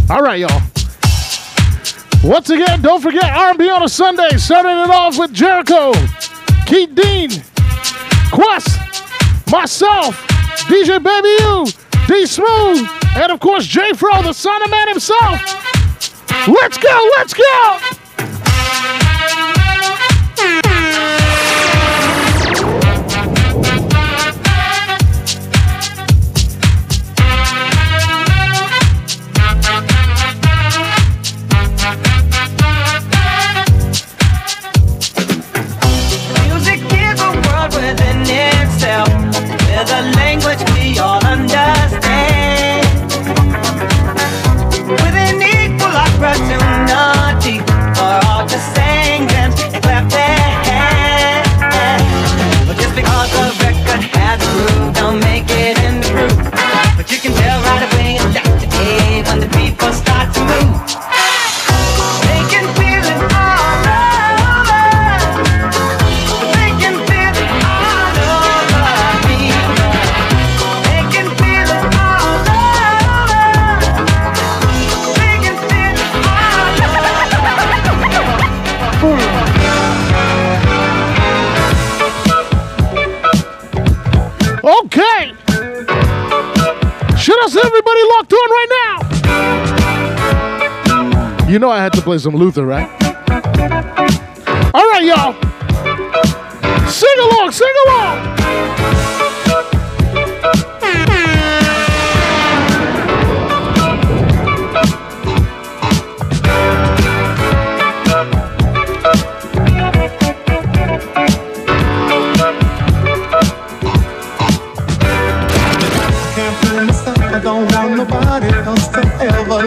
[0.09, 0.63] All right, y'all.
[2.25, 5.93] Once again, don't forget R&B on a Sunday, starting it off with Jericho,
[6.65, 7.31] Keith Dean,
[8.31, 8.72] Quest,
[9.53, 10.17] myself,
[10.67, 11.67] DJ Baby U,
[12.09, 15.41] D Smooth, and of course J Fro, the son of man himself.
[16.49, 18.02] Let's go, let's go!
[91.63, 92.89] Know I had to play some Luther, right?
[94.75, 95.33] All right, y'all.
[96.91, 98.33] Sing along, sing along.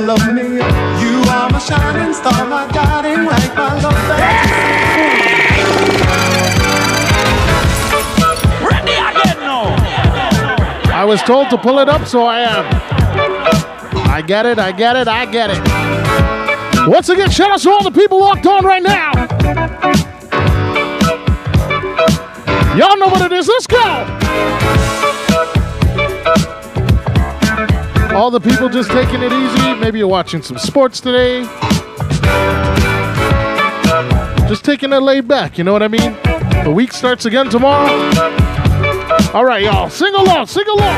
[0.06, 0.85] Love me.
[1.56, 3.94] You are my shining star, my guiding light, my love
[8.62, 9.76] Ready again now.
[10.94, 12.66] I was told to pull it up, so I am.
[14.10, 16.90] I get it, I get it, I get it.
[16.90, 19.14] Once again, shout out to all the people locked on right now.
[22.76, 23.48] Y'all know what it is.
[23.48, 24.85] Let's go.
[28.16, 29.74] All the people just taking it easy.
[29.76, 31.44] Maybe you're watching some sports today.
[34.48, 36.14] Just taking it laid back, you know what I mean?
[36.64, 37.92] The week starts again tomorrow.
[39.34, 39.90] All right, y'all.
[39.90, 40.96] Sing along, sing along.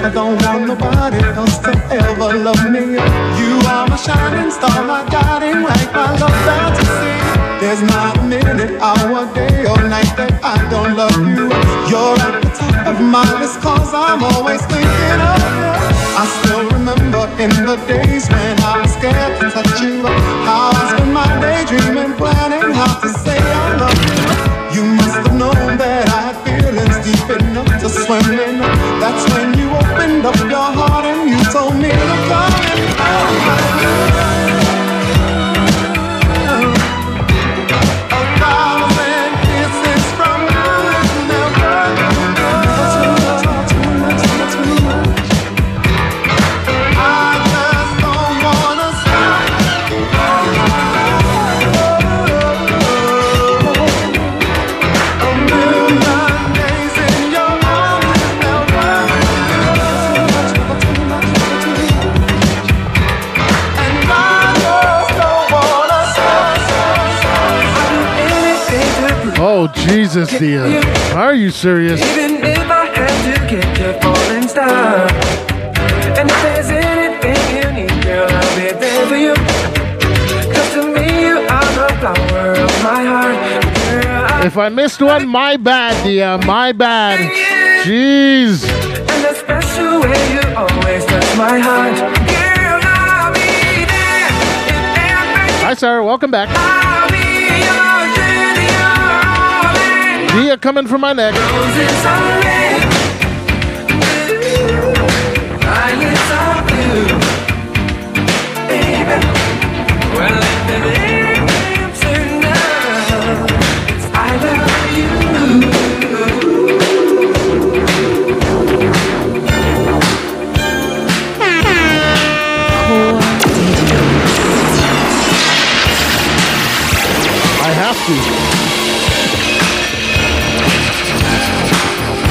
[0.00, 2.80] I don't want nobody else to ever love me.
[2.80, 7.47] You are my shining star, my guiding light, my love fantasy.
[7.60, 11.50] There's not a minute, hour, day, or night that I don't love you.
[11.90, 15.66] You're at the top of my list, cause I'm always thinking of you.
[16.14, 20.06] I still remember in the days when I was scared to touch you.
[20.46, 24.78] How I spent my day dreaming, planning how to say I love you.
[24.78, 28.62] You must have known that I had feelings deep enough to swim in.
[29.02, 32.78] That's when you opened up your heart and you told me to come in.
[33.02, 33.67] A
[70.08, 70.64] Jesus, dear.
[71.14, 72.00] Are you serious?
[72.00, 75.06] Even if I had to get your falling star.
[76.16, 79.34] And if there's anything you need, girl, I'll be there for you.
[80.54, 83.36] Cause to me, you are the flower of my heart.
[83.90, 86.38] Girl, I If I missed one, my bad, dear.
[86.38, 87.18] My bad.
[87.84, 88.64] Jeez.
[88.64, 91.98] And the special way you always touch my heart.
[92.32, 94.30] Girl, I'll be there.
[95.66, 96.02] Hi, Sarah.
[96.02, 96.48] Welcome back.
[100.38, 101.34] All coming from my neck.
[101.34, 102.38] Roses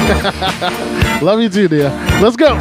[1.22, 1.90] Love you too, dear.
[2.22, 2.58] Let's go.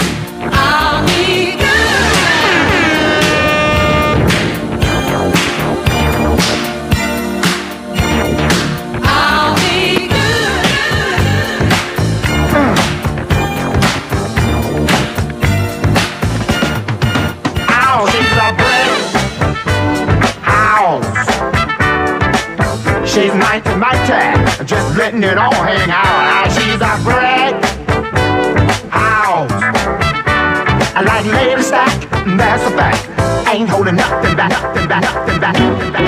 [23.17, 24.36] She's a brick
[24.97, 26.51] letting it all hang out.
[26.51, 26.87] She's a
[28.89, 29.51] house.
[30.95, 33.07] I like lady stack, that's a fact.
[33.47, 36.07] Ain't holding nothing back, nothing back, nothing back, nothing back.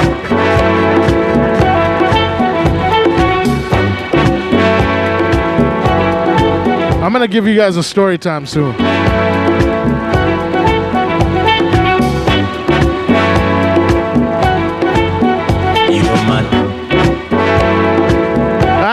[7.04, 8.76] I'm gonna give you guys a story time soon.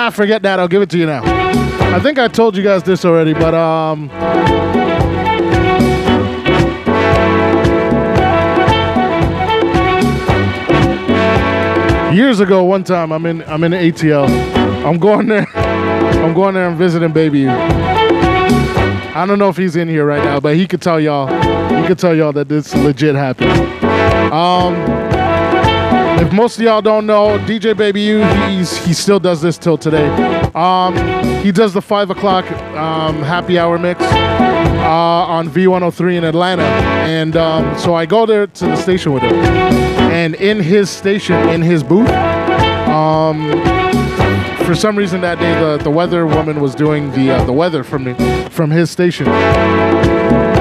[0.07, 0.61] Ah, forget that.
[0.61, 1.21] I'll give it to you now.
[1.93, 4.09] I think I told you guys this already, but um,
[12.15, 14.29] years ago, one time I'm in I'm in ATL.
[14.85, 15.49] I'm going there.
[15.57, 17.49] I'm going there and visiting baby.
[17.49, 21.27] I don't know if he's in here right now, but he could tell y'all.
[21.81, 23.51] He could tell y'all that this legit happened.
[24.33, 24.96] Um,
[26.21, 29.79] if most of y'all don't know, DJ Baby U, he's he still does this till
[29.79, 30.07] today.
[30.55, 30.97] Um,
[31.43, 34.03] he does the five o'clock um, happy hour mix.
[34.03, 39.35] on V103 in Atlanta, and um, so I go there to the station with him.
[39.35, 42.09] And in his station, in his booth,
[42.89, 43.51] um,
[44.64, 47.85] for some reason that day, the, the weather woman was doing the uh, the weather
[47.85, 49.27] from the, from his station.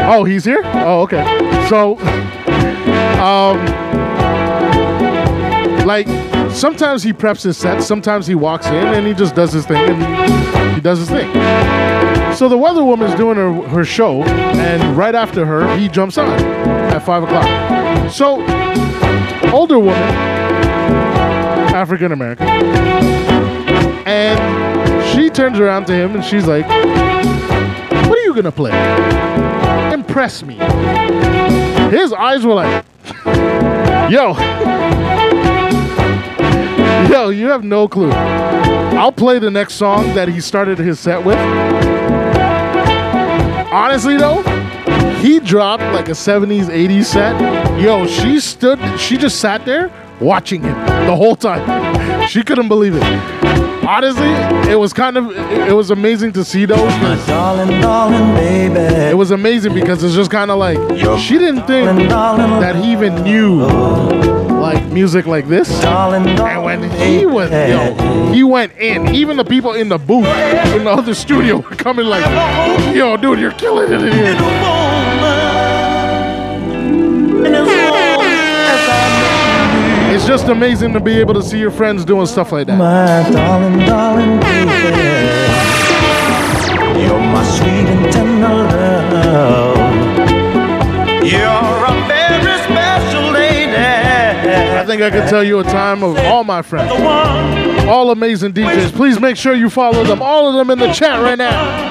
[0.08, 0.62] Oh, he's here.
[0.66, 1.24] Oh, okay.
[1.70, 1.98] So,
[3.20, 3.85] um,
[5.86, 6.08] like
[6.52, 9.78] sometimes he preps his set, sometimes he walks in and he just does his thing
[9.78, 11.32] and he does his thing.
[12.34, 16.28] So the weather woman's doing her, her show, and right after her, he jumps on
[16.30, 18.12] at five o'clock.
[18.12, 18.42] So,
[19.54, 19.94] older woman,
[21.74, 22.48] African American,
[24.08, 28.72] and she turns around to him and she's like, What are you gonna play?
[29.94, 30.56] Impress me.
[31.90, 32.86] His eyes were like,
[34.12, 34.34] Yo,
[37.10, 38.12] yo, you have no clue.
[38.12, 41.38] I'll play the next song that he started his set with.
[43.72, 44.42] Honestly, though,
[45.20, 47.80] he dropped like a 70s, 80s set.
[47.80, 50.76] Yo, she stood, she just sat there watching him
[51.06, 52.06] the whole time.
[52.26, 53.04] She couldn't believe it.
[53.88, 54.28] Honestly,
[54.72, 56.80] it was kind of, it, it was amazing to see those.
[57.28, 58.76] Darling, darling.
[58.76, 61.20] It was amazing because it's just kind of like, Yo.
[61.20, 63.60] she didn't think that he even knew
[64.66, 65.70] like music like this.
[65.84, 69.14] And when he was, yo, he went in.
[69.14, 70.26] Even the people in the booth
[70.76, 72.26] in the other studio were coming like,
[72.96, 74.36] yo, dude, you're killing it in here.
[80.16, 82.78] It's just amazing to be able to see your friends doing stuff like that.
[82.78, 84.72] My darling, darling, baby.
[87.02, 88.48] You're my sweet and tender
[89.14, 89.78] love.
[91.24, 91.85] You're
[94.98, 96.90] think I can tell you a time of all my friends,
[97.86, 98.94] all amazing DJs.
[98.94, 101.90] Please make sure you follow them, all of them in the chat right now.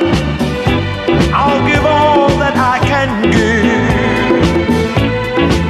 [1.34, 3.84] I'll give all that I can give.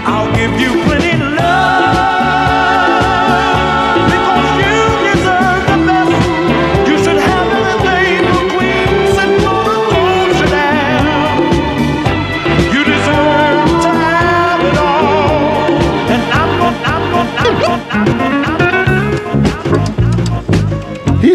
[0.07, 1.03] I'll give you plenty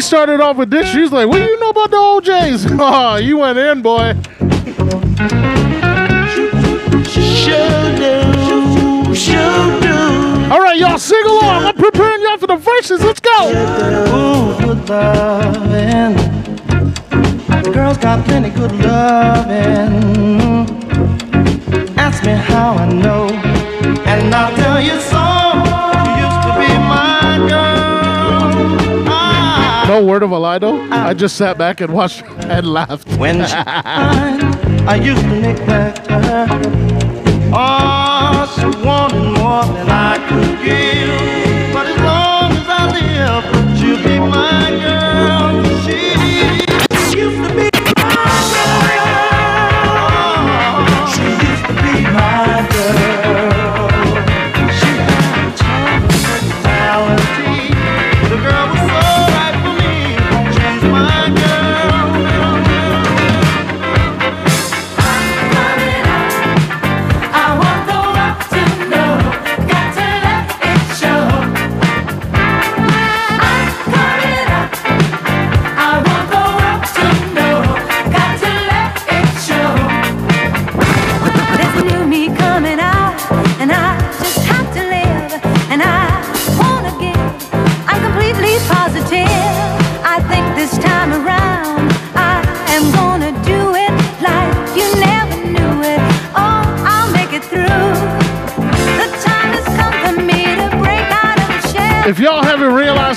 [0.10, 0.90] started off with this.
[0.90, 4.16] She's like, "What do you know about the O'Jays?" Oh, you went in, boy.
[10.52, 11.66] All right, y'all sing along.
[11.66, 13.04] I'm preparing y'all for the Verzuz.
[13.04, 13.54] Let's go.
[17.64, 20.00] The girl's got plenty good loving.
[22.00, 23.28] Ask me how I know,
[24.08, 25.29] and I'll tell you so.
[30.00, 30.80] No word of a lie, though.
[30.92, 31.08] Ah.
[31.10, 33.06] I just sat back and watched and laughed.
[33.18, 36.48] When I used to neglect her.
[37.54, 41.74] Oh, she wanted more than I could give.
[41.74, 44.99] But as long as I live, she'll be my girl.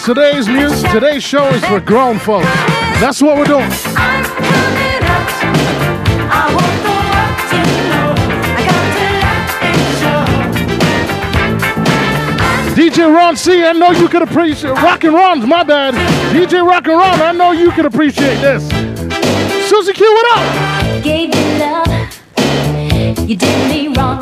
[0.04, 2.46] Today's music, today's show is for grown folks.
[3.00, 3.70] That's what we're doing.
[6.28, 8.14] I want the world to know.
[8.56, 9.04] I got to
[9.62, 9.86] let it
[12.74, 12.98] show.
[12.98, 15.94] DJ Ron C, I know you could appreciate Rock and Ron's my bad.
[16.34, 18.68] DJ Rock and Ron, I know you could appreciate this.
[19.68, 20.42] Susie Q, what up?
[21.04, 21.86] Gave you love,
[23.28, 24.20] you did me wrong,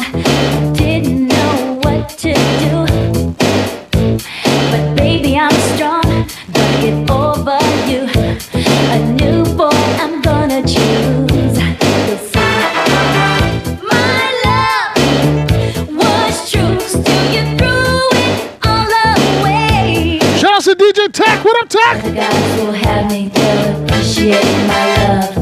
[21.51, 22.15] what I'm talking.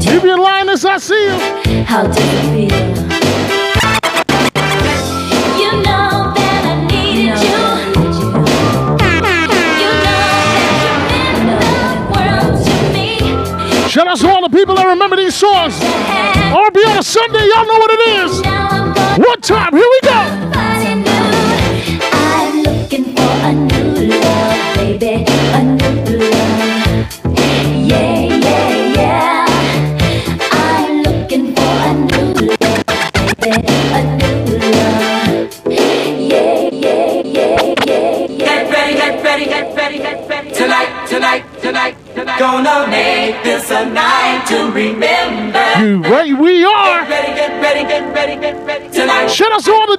[0.05, 1.83] Leave your line as I see you.
[1.83, 2.77] How do you feel?
[5.59, 7.59] You know that I needed you.
[8.25, 8.31] You
[9.05, 9.69] know that
[10.81, 11.59] you meant the
[12.13, 13.09] world to me.
[13.89, 15.75] Shout out to all the people that remember these songs.
[15.79, 18.41] RB on a Sunday, y'all know what it is.
[19.19, 19.98] What time, here we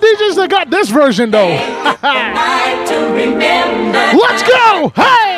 [0.01, 1.49] DJs that got this version though.
[4.21, 4.93] Let's go!
[4.97, 5.30] Hey!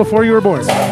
[0.00, 0.89] before you were born.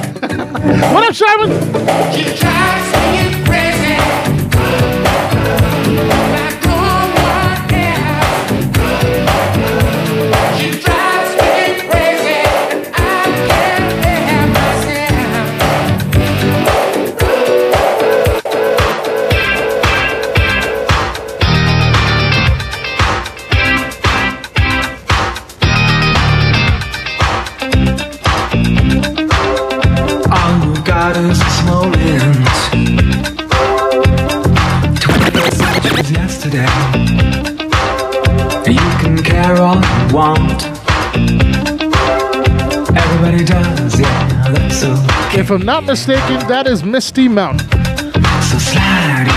[45.48, 47.66] If I'm not mistaken, that is Misty Mountain.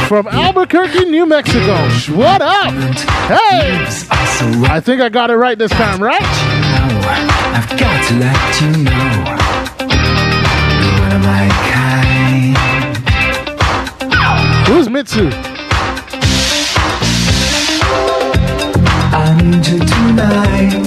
[0.09, 1.77] From Albuquerque, New Mexico.
[2.13, 2.73] What up?
[3.29, 3.85] Hey!
[4.69, 6.21] I think I got it right this time, right?
[7.55, 9.23] I've got to let you know.
[14.67, 15.29] Who's Mitsu?
[19.13, 20.80] I'm tonight.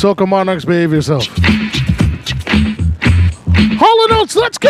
[0.01, 1.27] Soca Monarchs, behave yourself.
[3.77, 4.69] Hall Notes, let's go.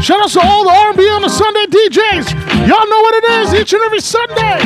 [0.00, 2.66] Shout out to all the R&B on the Sunday DJs.
[2.66, 4.58] Y'all know what it is each and every Sunday.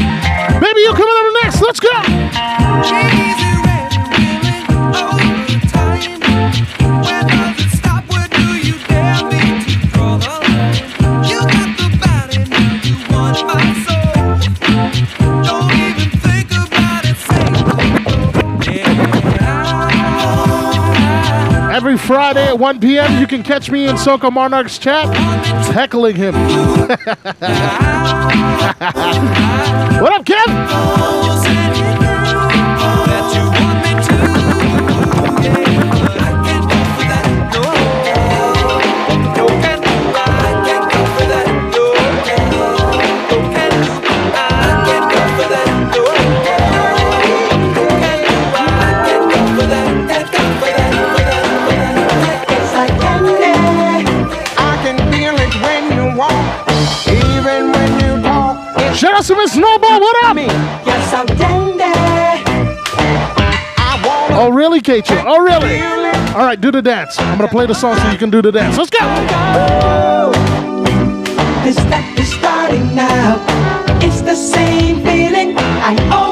[0.60, 1.60] Baby U coming up next.
[1.60, 3.23] Let's go.
[22.06, 25.14] Friday at 1 p.m., you can catch me in Soca Monarchs chat
[25.72, 26.34] heckling him.
[30.00, 31.23] what up, Kev?
[59.24, 60.00] Snowball.
[60.00, 60.36] What up?
[60.36, 61.26] Yes, I'm.
[64.36, 65.24] Oh, really, Keisha?
[65.26, 65.80] Oh, really?
[66.34, 67.18] All right, do the dance.
[67.18, 68.76] I'm going to play the song so you can do the dance.
[68.76, 68.98] Let's go.
[71.66, 73.42] Is starting now.
[74.02, 76.23] It's the same feeling I always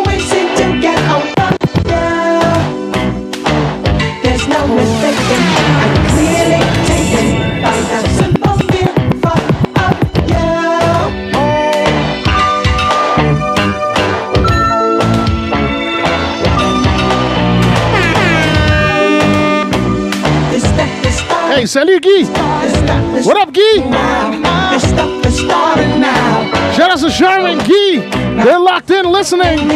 [22.00, 22.12] starting.
[22.12, 23.26] Hey, salut, Guy.
[23.26, 24.72] What up, Guy?
[24.72, 26.72] This stuff is starting now.
[26.72, 28.44] Shout out to Charmin Guy.
[28.44, 29.68] They're locked in listening.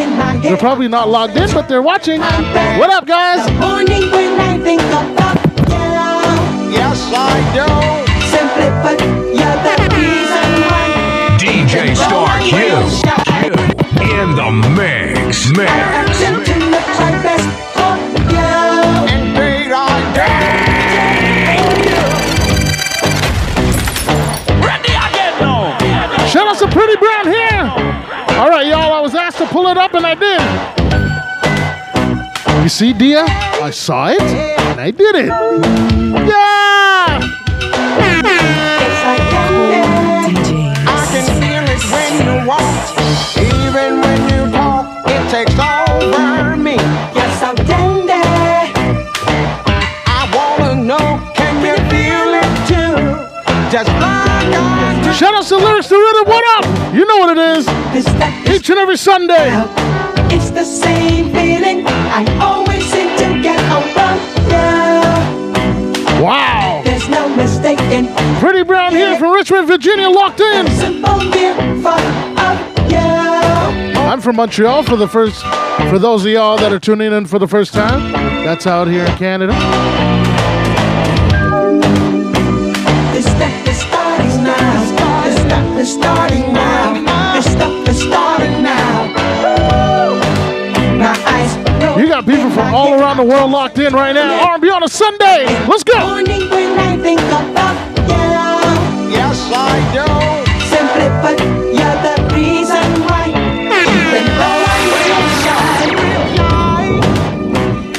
[0.43, 2.21] They're probably not logged in, but they're watching.
[2.21, 3.51] What up, guys?
[3.61, 5.37] Morning when I think about
[5.69, 6.73] you.
[6.73, 7.67] Yes, I do.
[9.37, 10.85] You're the reason why.
[11.39, 12.53] DJ Star Q.
[13.25, 13.77] Q
[14.21, 15.47] in the mix.
[15.47, 17.36] I'm Mix.
[26.97, 27.63] Pretty Brown here.
[28.39, 28.93] All right, y'all.
[28.93, 30.41] I was asked to pull it up, and I did.
[32.63, 33.25] You see, Dia?
[33.27, 35.27] I saw it, and I did it.
[36.27, 37.21] Yeah.
[37.99, 39.03] It's.
[40.87, 42.65] I can feel it when you walk,
[43.39, 44.85] even when you talk.
[45.09, 46.77] It takes over me.
[47.15, 48.23] Yes, I'm dandy.
[50.07, 52.97] I wanna know, can you feel it too?
[53.71, 54.16] Just like.
[55.17, 56.27] Shout out to Lyrics to Rhythm.
[56.27, 56.95] What up?
[56.95, 57.67] You know what it is.
[58.55, 59.49] Each and every Sunday.
[60.29, 63.77] It's the same feeling I always seem to get you.
[66.23, 66.83] Wow.
[66.85, 68.15] There's no mistaking.
[68.41, 70.67] Pretty Brown here from Richmond, Virginia, locked in.
[70.73, 72.01] Simple feel for
[72.41, 72.59] of
[72.91, 72.99] you.
[74.01, 75.43] I'm from Montreal for the first,
[75.89, 78.13] for those of y'all that are tuning in for the first time.
[78.45, 79.55] That's out here in Canada.
[85.87, 87.33] Is starting now.
[87.35, 89.15] This stuff is starting now.
[91.97, 94.51] You got people from all around the world locked in right now.
[94.51, 95.47] R&B on a Sunday.
[95.67, 95.99] Let's go.
[95.99, 97.77] Morning when I think about
[98.11, 98.27] you.
[99.17, 100.05] Yes, I do.
[100.75, 101.39] Simply put,
[101.79, 103.25] you're the reason why.
[103.31, 105.87] Even though I'm shy,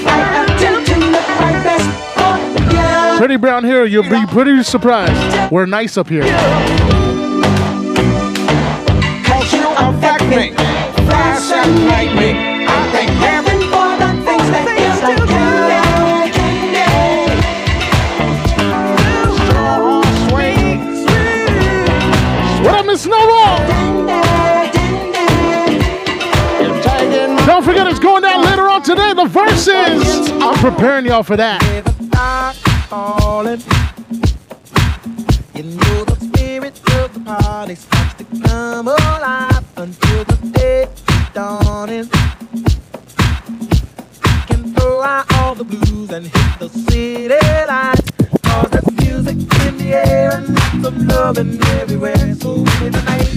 [0.06, 2.34] I attempt to look my best for
[2.76, 3.18] you.
[3.18, 3.86] Pretty Brown here.
[3.86, 5.52] You'll be pretty surprised.
[5.52, 6.26] We're nice up here.
[10.28, 10.66] Affect me,
[11.08, 12.66] fascinate me.
[12.68, 16.88] I thank heaven for the things that feels like candy, candy.
[22.62, 23.58] What up, Miss Snowball?
[27.46, 29.14] Don't forget it's going down later on today.
[29.14, 30.30] The Verzuz.
[30.42, 31.64] I'm preparing y'all for that.
[35.56, 37.76] You know the spirit of the party
[38.42, 40.88] to come alive until the day
[41.34, 42.10] dawning.
[44.48, 48.12] Can throw out all the blues and hit the city lights.
[48.44, 48.88] Cause it's
[51.06, 52.36] loving everywhere.
[52.36, 53.28] So give me the night.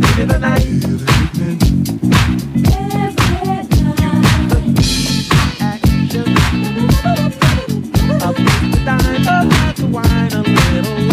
[0.00, 0.66] Give me the night.
[5.60, 6.36] Action.
[8.22, 11.11] I'll the dime, a glass of wine, a little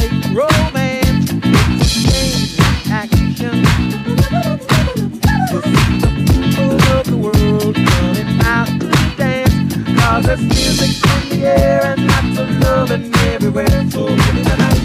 [10.19, 10.89] Cause there's music
[11.31, 13.69] in the air and lots of loving everywhere.
[13.89, 14.83] So give me the night.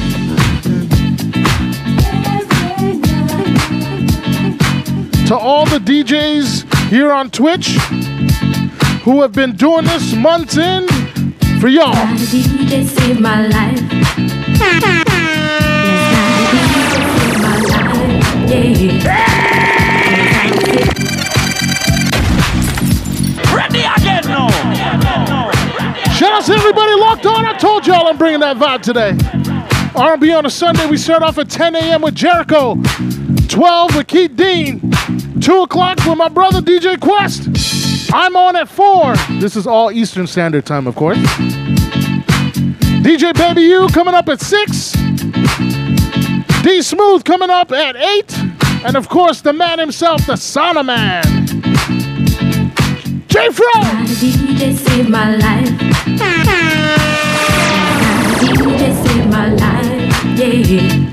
[5.26, 7.78] To all the DJs here on Twitch
[9.02, 10.86] who have been doing this months in
[11.58, 11.94] for y'all.
[11.94, 13.82] DJ saved my life.
[14.62, 15.02] Yes, my
[16.64, 17.90] DJ saved my life.
[19.04, 19.34] Yeah.
[23.52, 25.03] Ready again now.
[26.24, 27.44] Shout out to everybody locked on.
[27.44, 29.10] I told y'all I'm bringing that vibe today.
[29.94, 30.86] R&B on a Sunday.
[30.88, 32.00] We start off at 10 a.m.
[32.00, 32.76] with Jericho,
[33.48, 34.90] 12 with Keith Dean,
[35.42, 38.10] 2 o'clock with my brother DJ Quest.
[38.10, 39.14] I'm on at 4.
[39.38, 41.18] This is all Eastern Standard Time, of course.
[43.04, 44.92] DJ Baby U coming up at 6.
[46.62, 48.38] D Smooth coming up at 8.
[48.86, 51.22] And of course, the man himself, the Sauna Man.
[53.28, 53.72] J Fro!
[54.22, 55.93] DJ saved my life.
[59.30, 60.38] My life.
[60.38, 61.10] Yeah.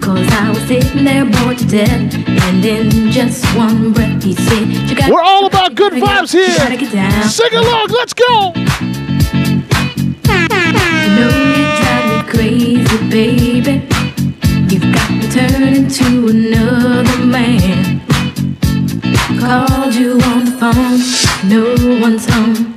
[0.00, 2.14] Cause I was sitting there bored to death.
[2.28, 6.58] And in just one breath, he said, you We're all about good vibes here.
[7.28, 8.52] Sing along, let's go!
[8.54, 8.78] You
[11.16, 13.74] know you drive me crazy, baby.
[14.68, 18.00] You've got me turning to another man.
[19.40, 21.00] Called you on the phone,
[21.48, 22.71] no one's home.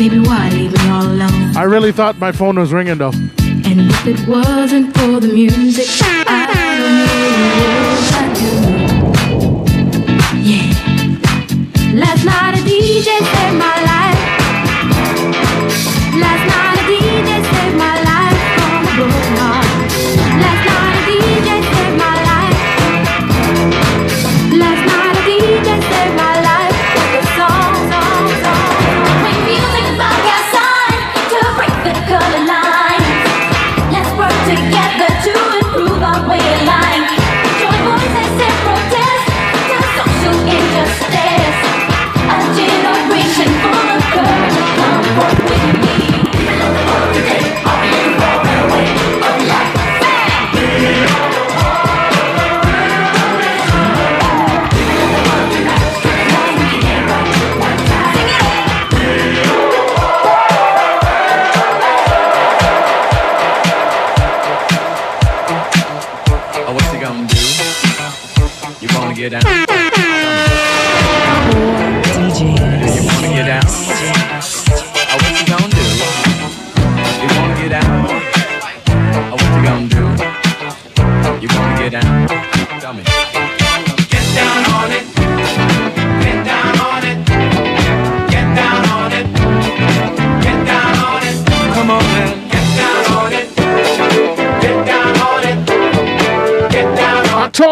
[0.00, 1.54] Baby, why leave me all alone?
[1.54, 3.12] I really thought my phone was ringing though.
[3.12, 5.84] And if it wasn't for the music,
[6.26, 8.52] I don't know what I'd do.
[10.40, 10.72] Yeah.
[12.00, 14.20] Last night a DJ saved my life.
[16.16, 19.59] Last night a DJ saved my life from a broken heart.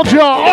[0.04, 0.47] Down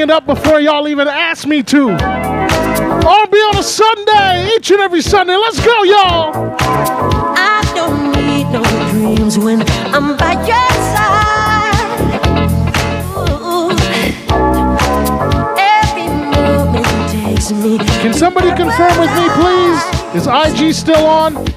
[0.00, 1.90] it up before y'all even ask me to.
[1.90, 5.34] I'll be on a Sunday, each and every Sunday.
[5.36, 6.56] Let's go, y'all!
[7.36, 9.62] I don't need no dreams when
[9.94, 12.20] I'm by your side.
[13.16, 13.70] Ooh.
[15.58, 17.78] Every moment takes me.
[18.00, 19.82] Can somebody confirm with me, please?
[20.14, 21.49] Is IG still on?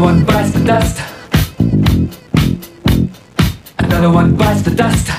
[0.00, 1.02] Another one bites the dust.
[3.78, 5.10] Another one bites the dust.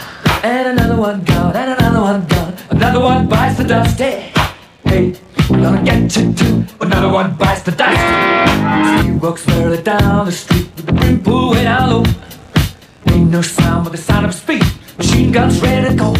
[0.43, 2.55] And another one gone, and another one gone.
[2.71, 3.99] Another one bites the dust.
[3.99, 4.33] Hey,
[4.85, 5.13] hey,
[5.51, 6.65] I'm gonna get you too.
[6.79, 9.05] Another one bites the dust.
[9.05, 12.03] He walks further down the street with the brim pool way down low.
[13.13, 14.65] Ain't no sound but the sound of speed.
[14.97, 16.15] Machine guns ready to go.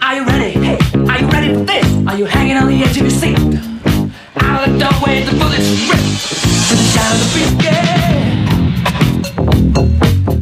[0.00, 0.52] Are you ready?
[0.52, 2.06] Hey, are you ready for this?
[2.08, 3.36] Are you hanging on the edge of your seat?
[4.36, 6.51] Out of the doorway, the bullets rip.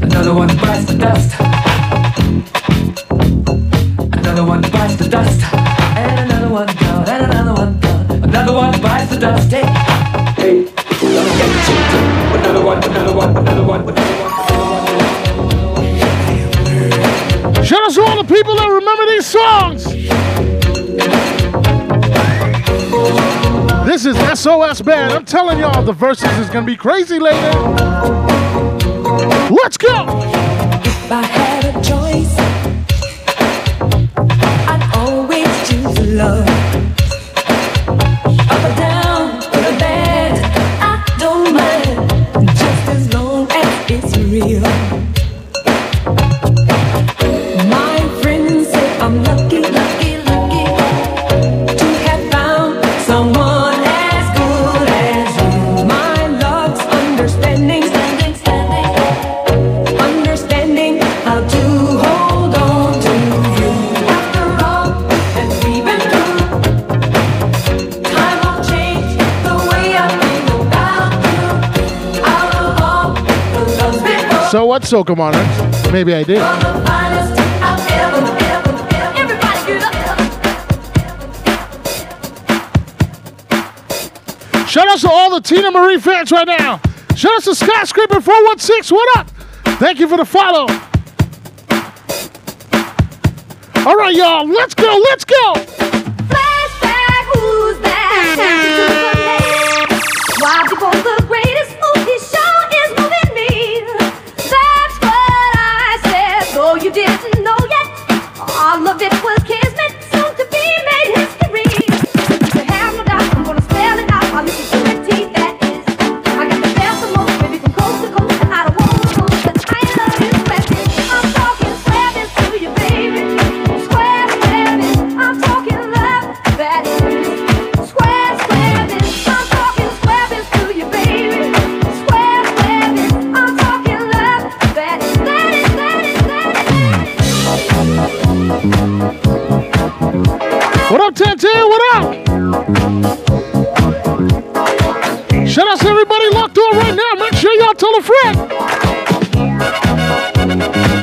[0.02, 1.34] Another one bites the dust.
[4.12, 5.40] Another one bites the dust.
[5.96, 7.08] And another one gone.
[7.08, 8.10] And another one gone.
[8.22, 9.52] Another one bites the dust.
[9.52, 9.66] Eh?
[10.36, 11.78] Hey, hey, too.
[12.38, 14.30] Another one, another one, another one, another one.
[17.64, 19.86] Shout out to all the people that remember these songs.
[23.84, 25.12] This is SOS Band.
[25.12, 27.50] I'm telling y'all, the Verzuz is gonna be crazy later.
[29.50, 30.04] Let's go.
[30.84, 32.36] If I had a choice,
[34.68, 36.46] I'd always choose love.
[44.30, 44.79] Real.
[74.82, 75.92] So Soca Monarchs?
[75.92, 76.38] Maybe I did.
[84.68, 86.80] Shout out to all the Teena Marie fans right now.
[87.16, 88.96] Shout out to Skyscraper 416.
[88.96, 89.30] What up?
[89.78, 90.66] Thank you for the follow.
[93.86, 94.46] All right, y'all.
[94.46, 95.02] Let's go.
[95.10, 95.69] Let's go.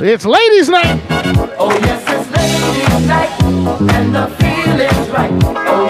[0.10, 1.02] It's ladies' night.
[1.60, 3.30] Oh yes, it's ladies' night,
[3.94, 5.32] and the feeling's right.
[5.68, 5.86] Oh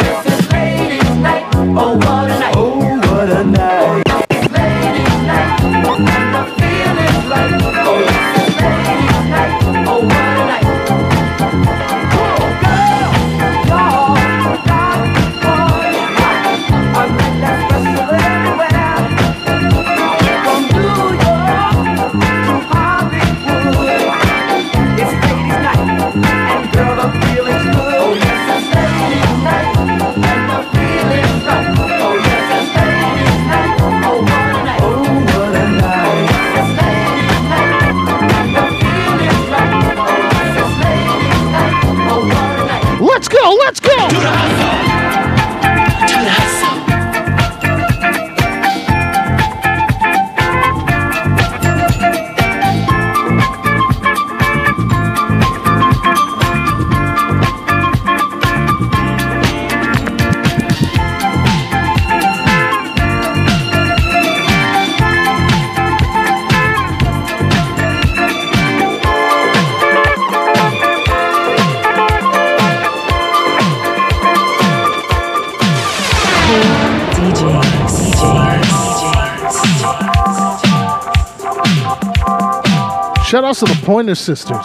[83.60, 84.64] to the Pointer Sisters.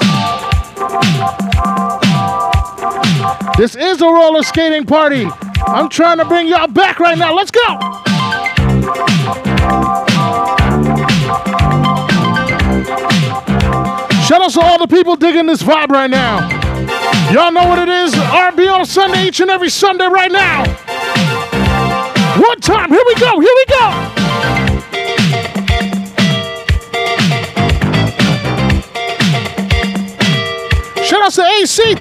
[3.56, 5.26] This is a roller skating party.
[5.66, 7.34] I'm trying to bring y'all back right now.
[7.34, 7.62] Let's go.
[14.26, 16.46] Shout out to all the people digging this vibe right now.
[17.32, 18.12] Y'all know what it is.
[18.14, 20.64] R&B on Sunday, each and every Sunday right now.
[22.38, 22.90] One time.
[22.90, 23.40] Here we go.
[23.40, 24.01] Here we go.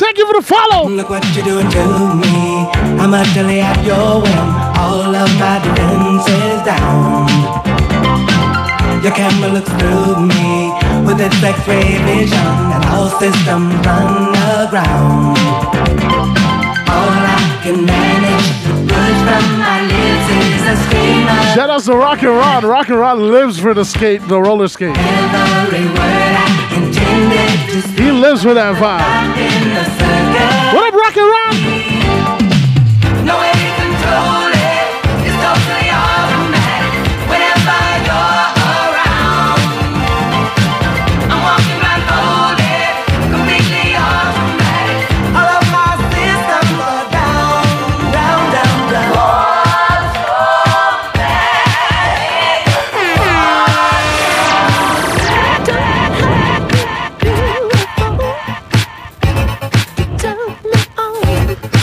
[0.01, 0.89] Thank you for the follow.
[0.89, 1.85] Look what you're doing to
[2.17, 2.65] me.
[2.97, 4.47] I'm utterly at your whim.
[4.81, 7.29] All of my defenses down.
[9.03, 10.73] Your camera looks through me
[11.05, 14.33] with its X-ray vision, and all systems run
[14.65, 15.37] aground.
[16.89, 18.61] All I can manage
[21.53, 22.65] Shout out to Rock and Ron.
[22.65, 24.95] Rock and Ron lives for the skate, the roller skate.
[27.97, 29.05] He lives with that vibe.
[30.73, 31.70] What up, rock and Rock?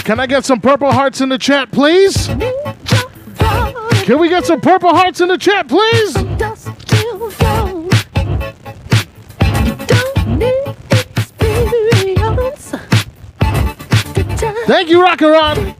[0.08, 2.28] Can I get some purple hearts in the chat, please?
[4.06, 6.14] Can we get some purple hearts in the chat, please?
[14.66, 15.76] Thank you, Rock and Rock.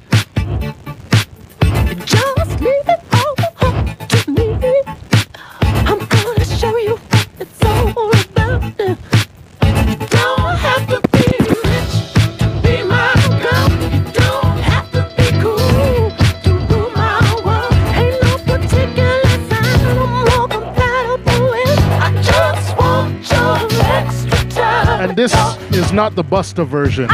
[25.88, 27.08] It's not the Busta version.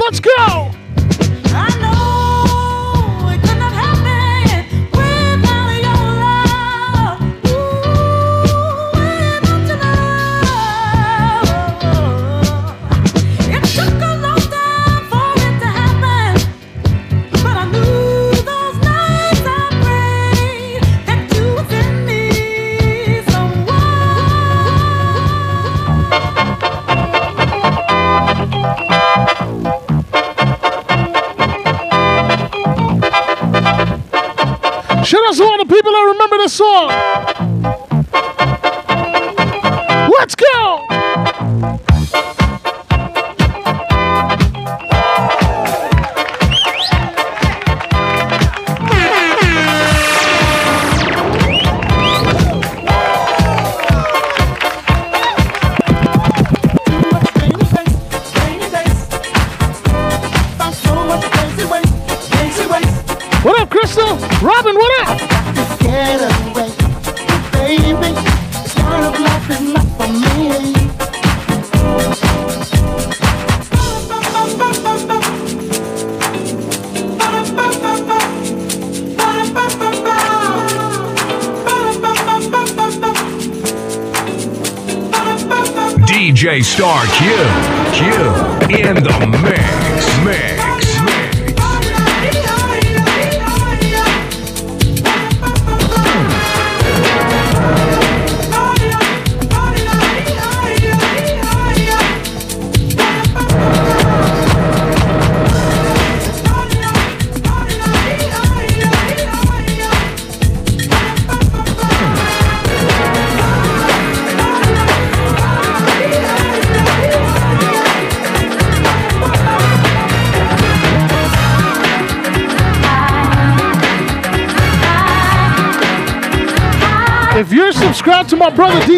[0.00, 0.69] Let's go!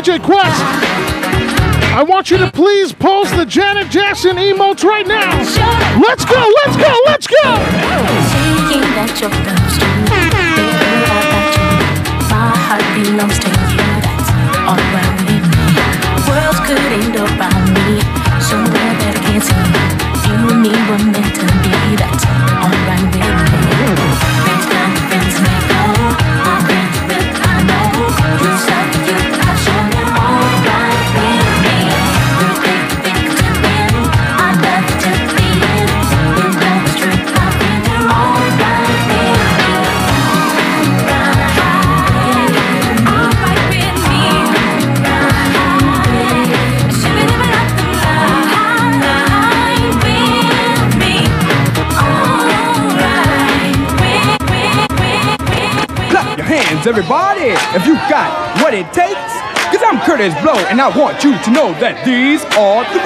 [0.02, 0.60] DJ Quest.
[1.94, 5.38] I want you to please post the Janet Jackson emotes right now.
[6.00, 9.61] Let's go, let's go, let's go.
[56.84, 57.54] Everybody!
[57.76, 59.14] If you got what it takes,
[59.70, 62.98] cause I'm Kurtis Blow, and I want you to know that these are the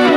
[0.00, 0.13] breaks.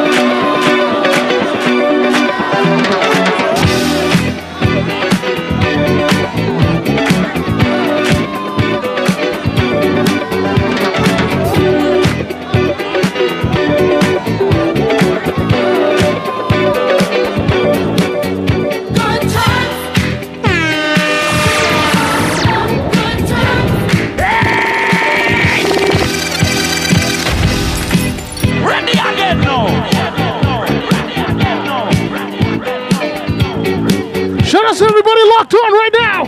[35.38, 36.26] locked on right now.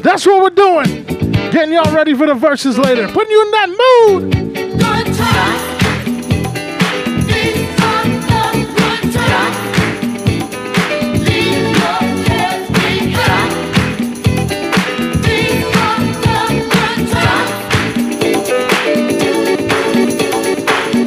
[0.00, 1.04] That's what we're doing.
[1.52, 3.06] Getting y'all ready for the Verzuz later.
[3.08, 4.32] Putting you in that mood.
[4.78, 5.64] Good times.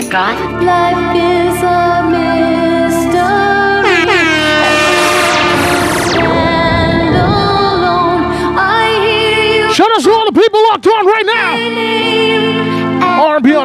[0.09, 0.63] God.
[0.63, 1.50] Life is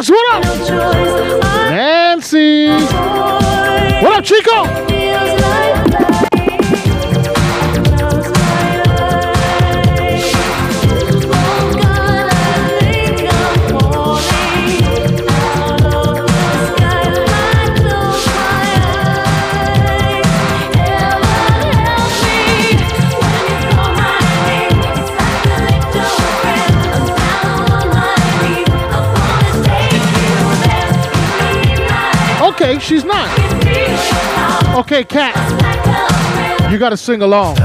[0.00, 0.42] Alex, what up?
[1.70, 2.68] Nancy.
[4.02, 5.89] What up, Chico?
[32.90, 33.30] she's not.
[34.76, 35.36] Okay, Cat,
[36.72, 37.56] you gotta sing along.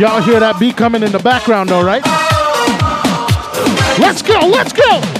[0.00, 2.02] Y'all hear that beat coming in the background though, right?
[4.00, 5.19] Let's go, let's go!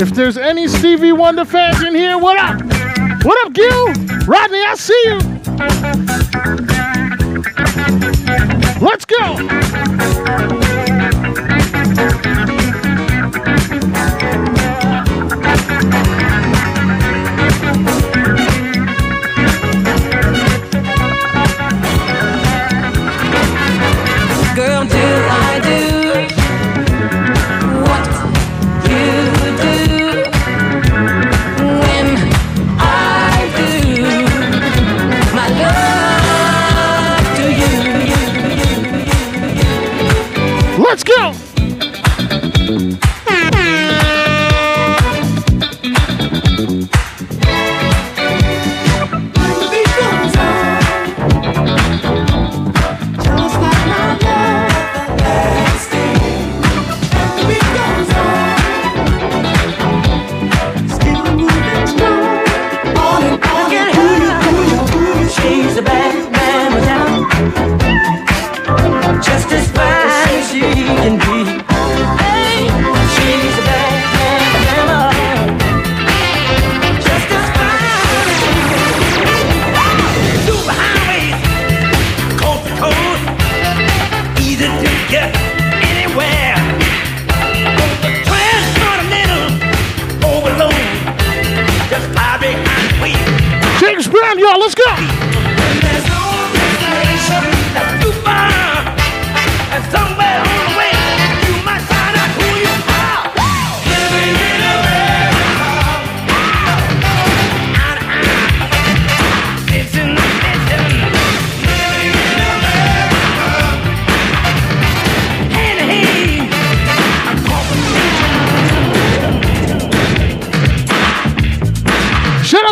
[0.00, 2.58] If there's any Stevie Wonder fans in here, what up?
[3.22, 3.86] What up, Gil?
[4.24, 5.18] Rodney, I see you.
[8.80, 9.79] Let's go.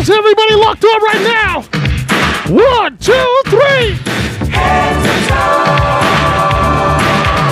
[0.00, 1.62] Everybody locked up right now.
[2.54, 3.96] One, two, three.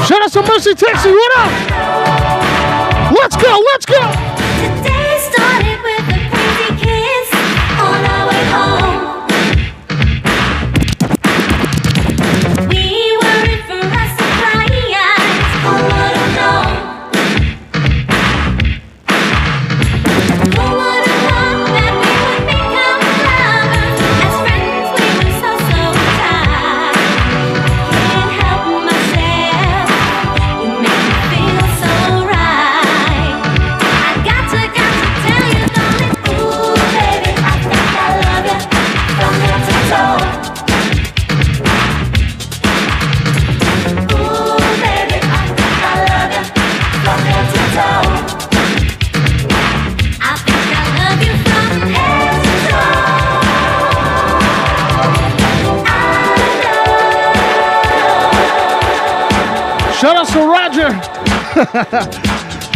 [0.06, 1.10] Shout out to Mercy Taxi.
[1.10, 1.50] What up?
[3.12, 3.62] Let's go.
[3.72, 4.95] Let's go.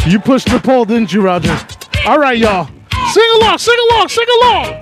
[0.07, 1.55] you pushed the poll, didn't you, Roger?
[2.07, 2.67] All right, y'all.
[3.13, 4.81] Sing along, sing along, sing along.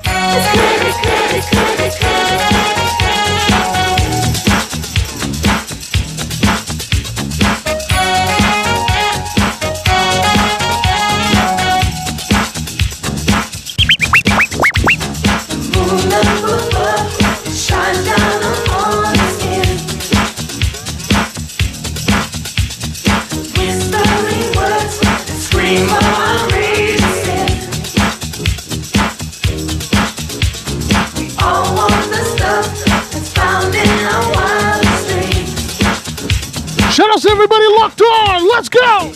[38.59, 39.12] Let's go.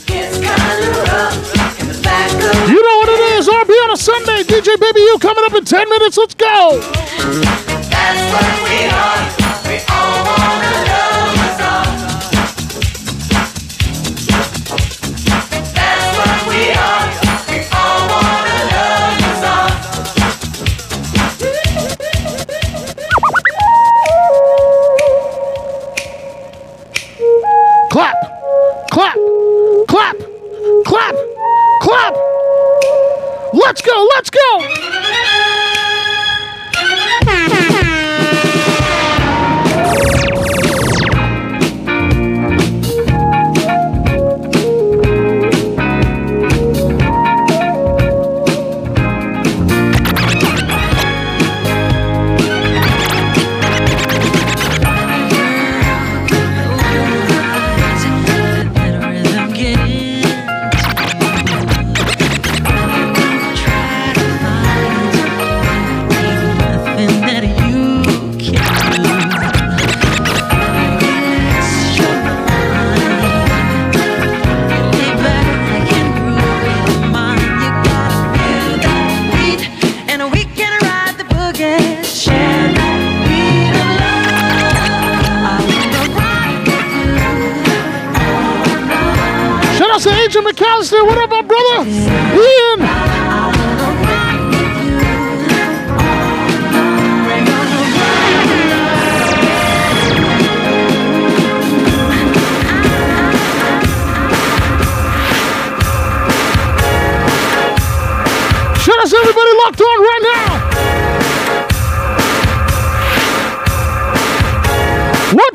[2.69, 3.49] You know what it is.
[3.49, 4.45] RB on a Sunday.
[4.45, 6.17] DJ Baby U coming up in 10 minutes.
[6.17, 6.81] Let's go.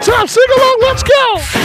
[0.08, 0.78] Top sing along.
[0.80, 1.57] Let's go.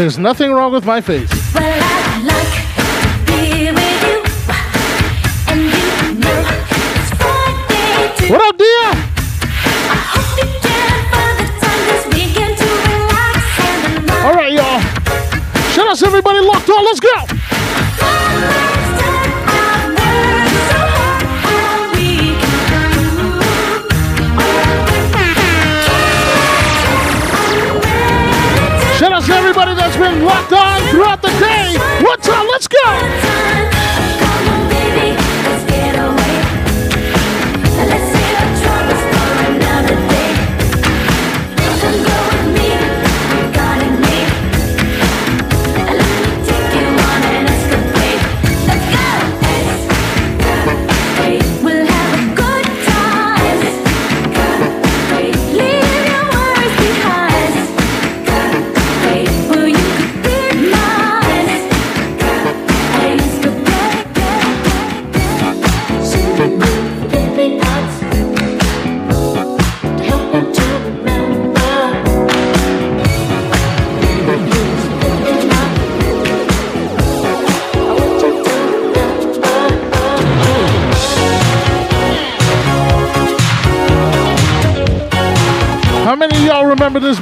[0.00, 1.39] There's nothing wrong with my face.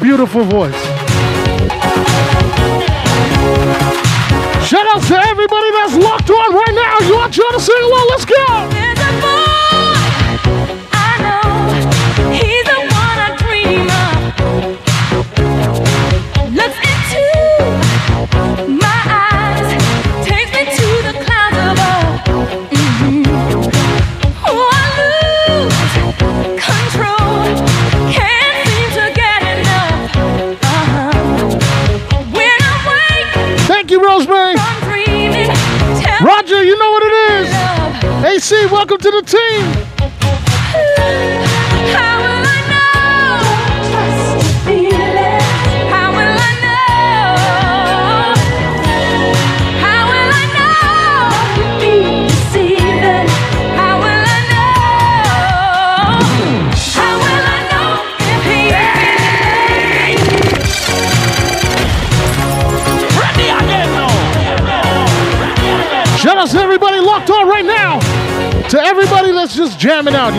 [0.09, 0.68] Beautiful Voice.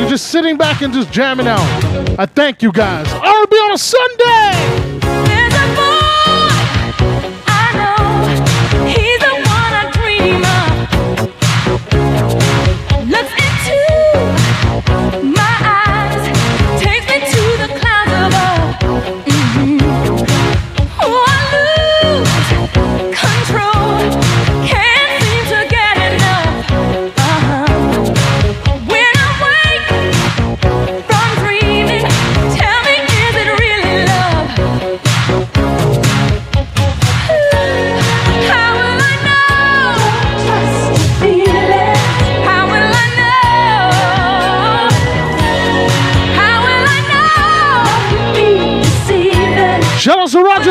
[0.09, 1.59] just sitting back and just jamming out.
[2.19, 3.07] I thank you guys.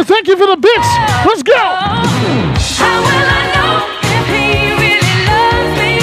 [0.08, 0.88] Thank you for the bits.
[1.28, 1.52] Let's go.
[1.52, 6.00] How will I know if he really loves me?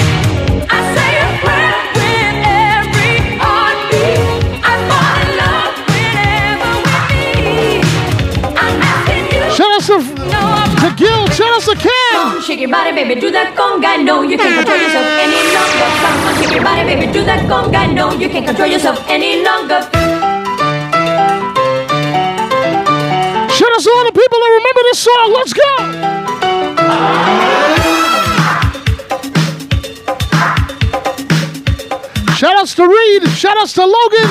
[0.70, 4.22] I say a prayer with every heartbeat.
[4.62, 7.02] I fall in love whenever we
[7.50, 7.82] meet.
[8.54, 9.42] I'm asking you.
[9.58, 11.26] Shout out to, to Gil.
[11.34, 12.14] Shout out to Cam.
[12.14, 14.06] Come shake your body, baby, do that conga.
[14.06, 15.88] No, you can't control yourself any longer.
[15.98, 17.92] Come shake your body, baby, do that conga.
[17.92, 19.82] No, you can't control yourself any longer.
[24.96, 25.32] Song.
[25.32, 25.70] Let's go.
[32.36, 33.28] Shout outs to Reed.
[33.30, 34.30] Shout outs to Logan.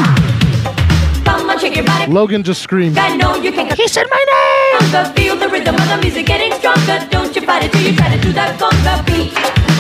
[1.23, 2.11] Come on, shake your body.
[2.11, 2.97] Logan just screamed.
[2.97, 5.13] I know you can't He said my name.
[5.13, 7.05] Feel the rhythm of the music getting stronger.
[7.09, 9.74] Don't you fight it till you try to do that conga beat.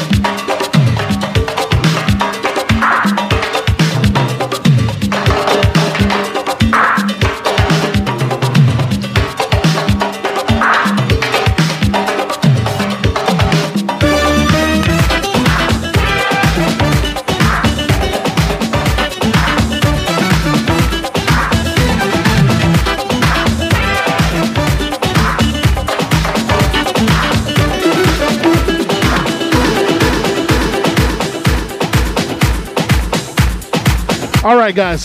[34.65, 35.03] Right, guys.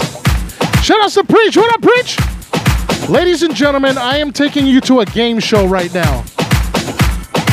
[0.82, 1.54] Shout out to Preach.
[1.54, 2.18] What up, Preach?
[3.10, 6.22] Ladies and gentlemen, I am taking you to a game show right now.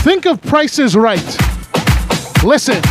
[0.05, 1.37] Think of Price is Right.
[2.45, 2.81] Listen.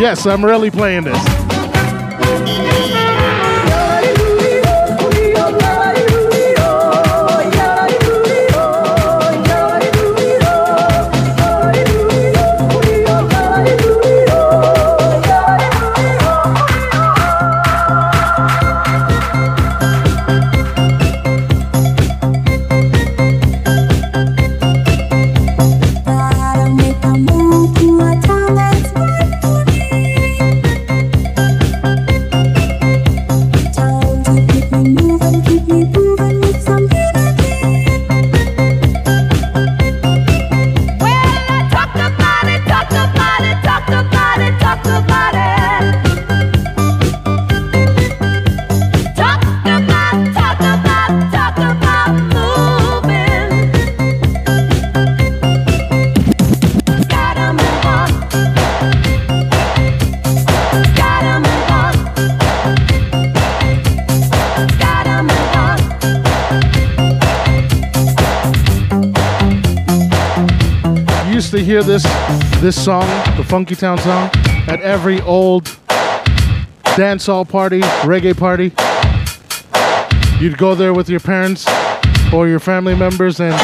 [0.00, 1.39] Yes, I'm really playing this.
[71.40, 72.02] Used to hear this
[72.60, 73.08] this song,
[73.38, 74.28] the Funkytown song,
[74.68, 75.64] at every old
[76.98, 78.74] dancehall party, reggae party.
[80.38, 81.66] You'd go there with your parents
[82.30, 83.54] or your family members, and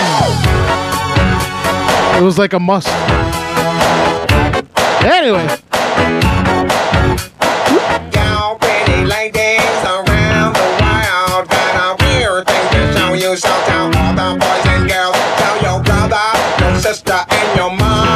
[2.16, 2.89] it was like a must.
[5.05, 5.47] Anyway,
[8.15, 8.57] Y'all
[17.57, 18.16] your mama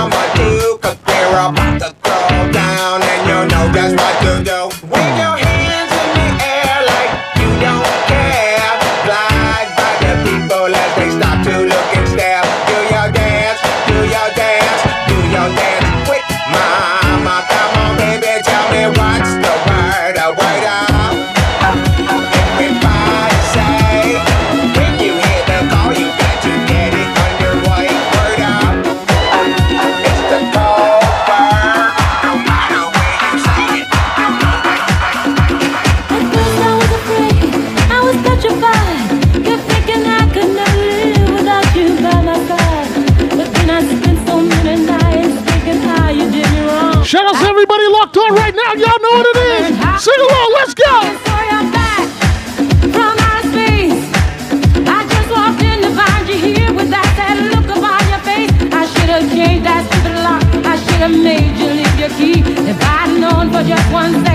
[63.61, 64.30] for just one second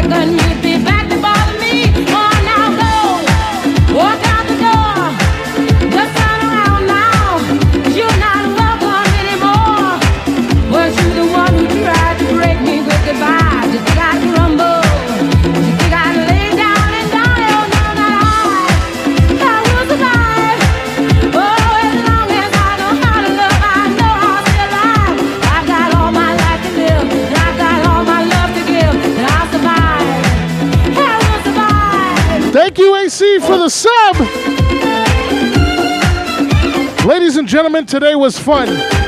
[37.55, 38.67] gentlemen, today was fun.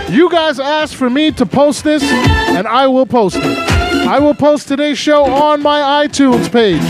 [0.09, 3.43] You guys asked for me to post this, and I will post it.
[3.43, 6.81] I will post today's show on my iTunes page.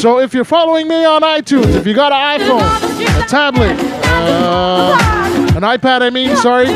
[0.00, 4.96] So if you're following me on iTunes, if you got an iPhone, a tablet, uh,
[5.54, 6.68] an iPad, I mean, sorry,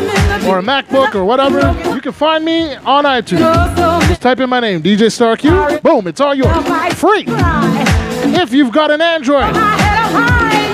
[0.46, 1.60] or a MacBook or whatever,
[1.94, 3.40] you can find me on iTunes.
[4.06, 5.80] Just type in my name, DJ Star Q.
[5.82, 6.54] Boom, it's all yours.
[6.92, 7.24] Free.
[8.38, 9.54] If you've got an Android,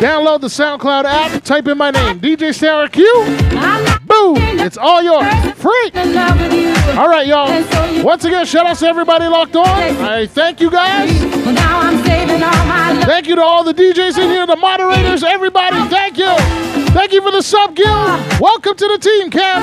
[0.02, 3.04] download the SoundCloud app, type in my name, DJ Star Q.
[4.04, 5.32] Boom, it's all yours.
[5.54, 5.90] Free.
[6.98, 8.02] All right, y'all.
[8.02, 9.64] Once again, shout out to everybody locked on.
[9.64, 11.08] I thank you guys.
[13.04, 15.76] Thank you to all the DJs in here, the moderators, everybody.
[15.88, 16.34] Thank you.
[16.92, 18.40] Thank you for the sub guild.
[18.40, 19.62] Welcome to the team, Cam.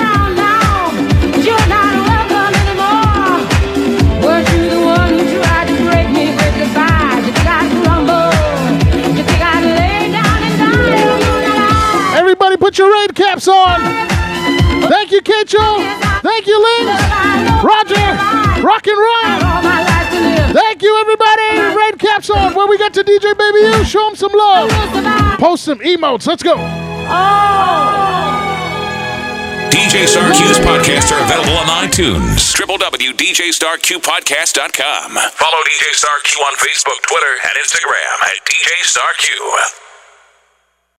[12.60, 13.80] Put your raid caps on.
[14.88, 15.82] Thank you, Kecho.
[16.22, 16.86] Thank you, Lynn.
[17.64, 18.14] Roger.
[18.62, 19.40] Rock and roll.
[20.52, 21.58] Thank you, everybody.
[21.76, 22.54] Raid caps on.
[22.54, 24.70] Where we got to DJ Baby U, show him some love.
[25.40, 26.26] Post some emotes.
[26.26, 26.56] Let's go.
[29.70, 32.54] DJ Star Q's podcasts are available on iTunes.
[32.54, 35.10] www.djstarqpodcast.com.
[35.10, 39.56] Follow DJ Star Q on Facebook, Twitter, and Instagram at DJ Star Q.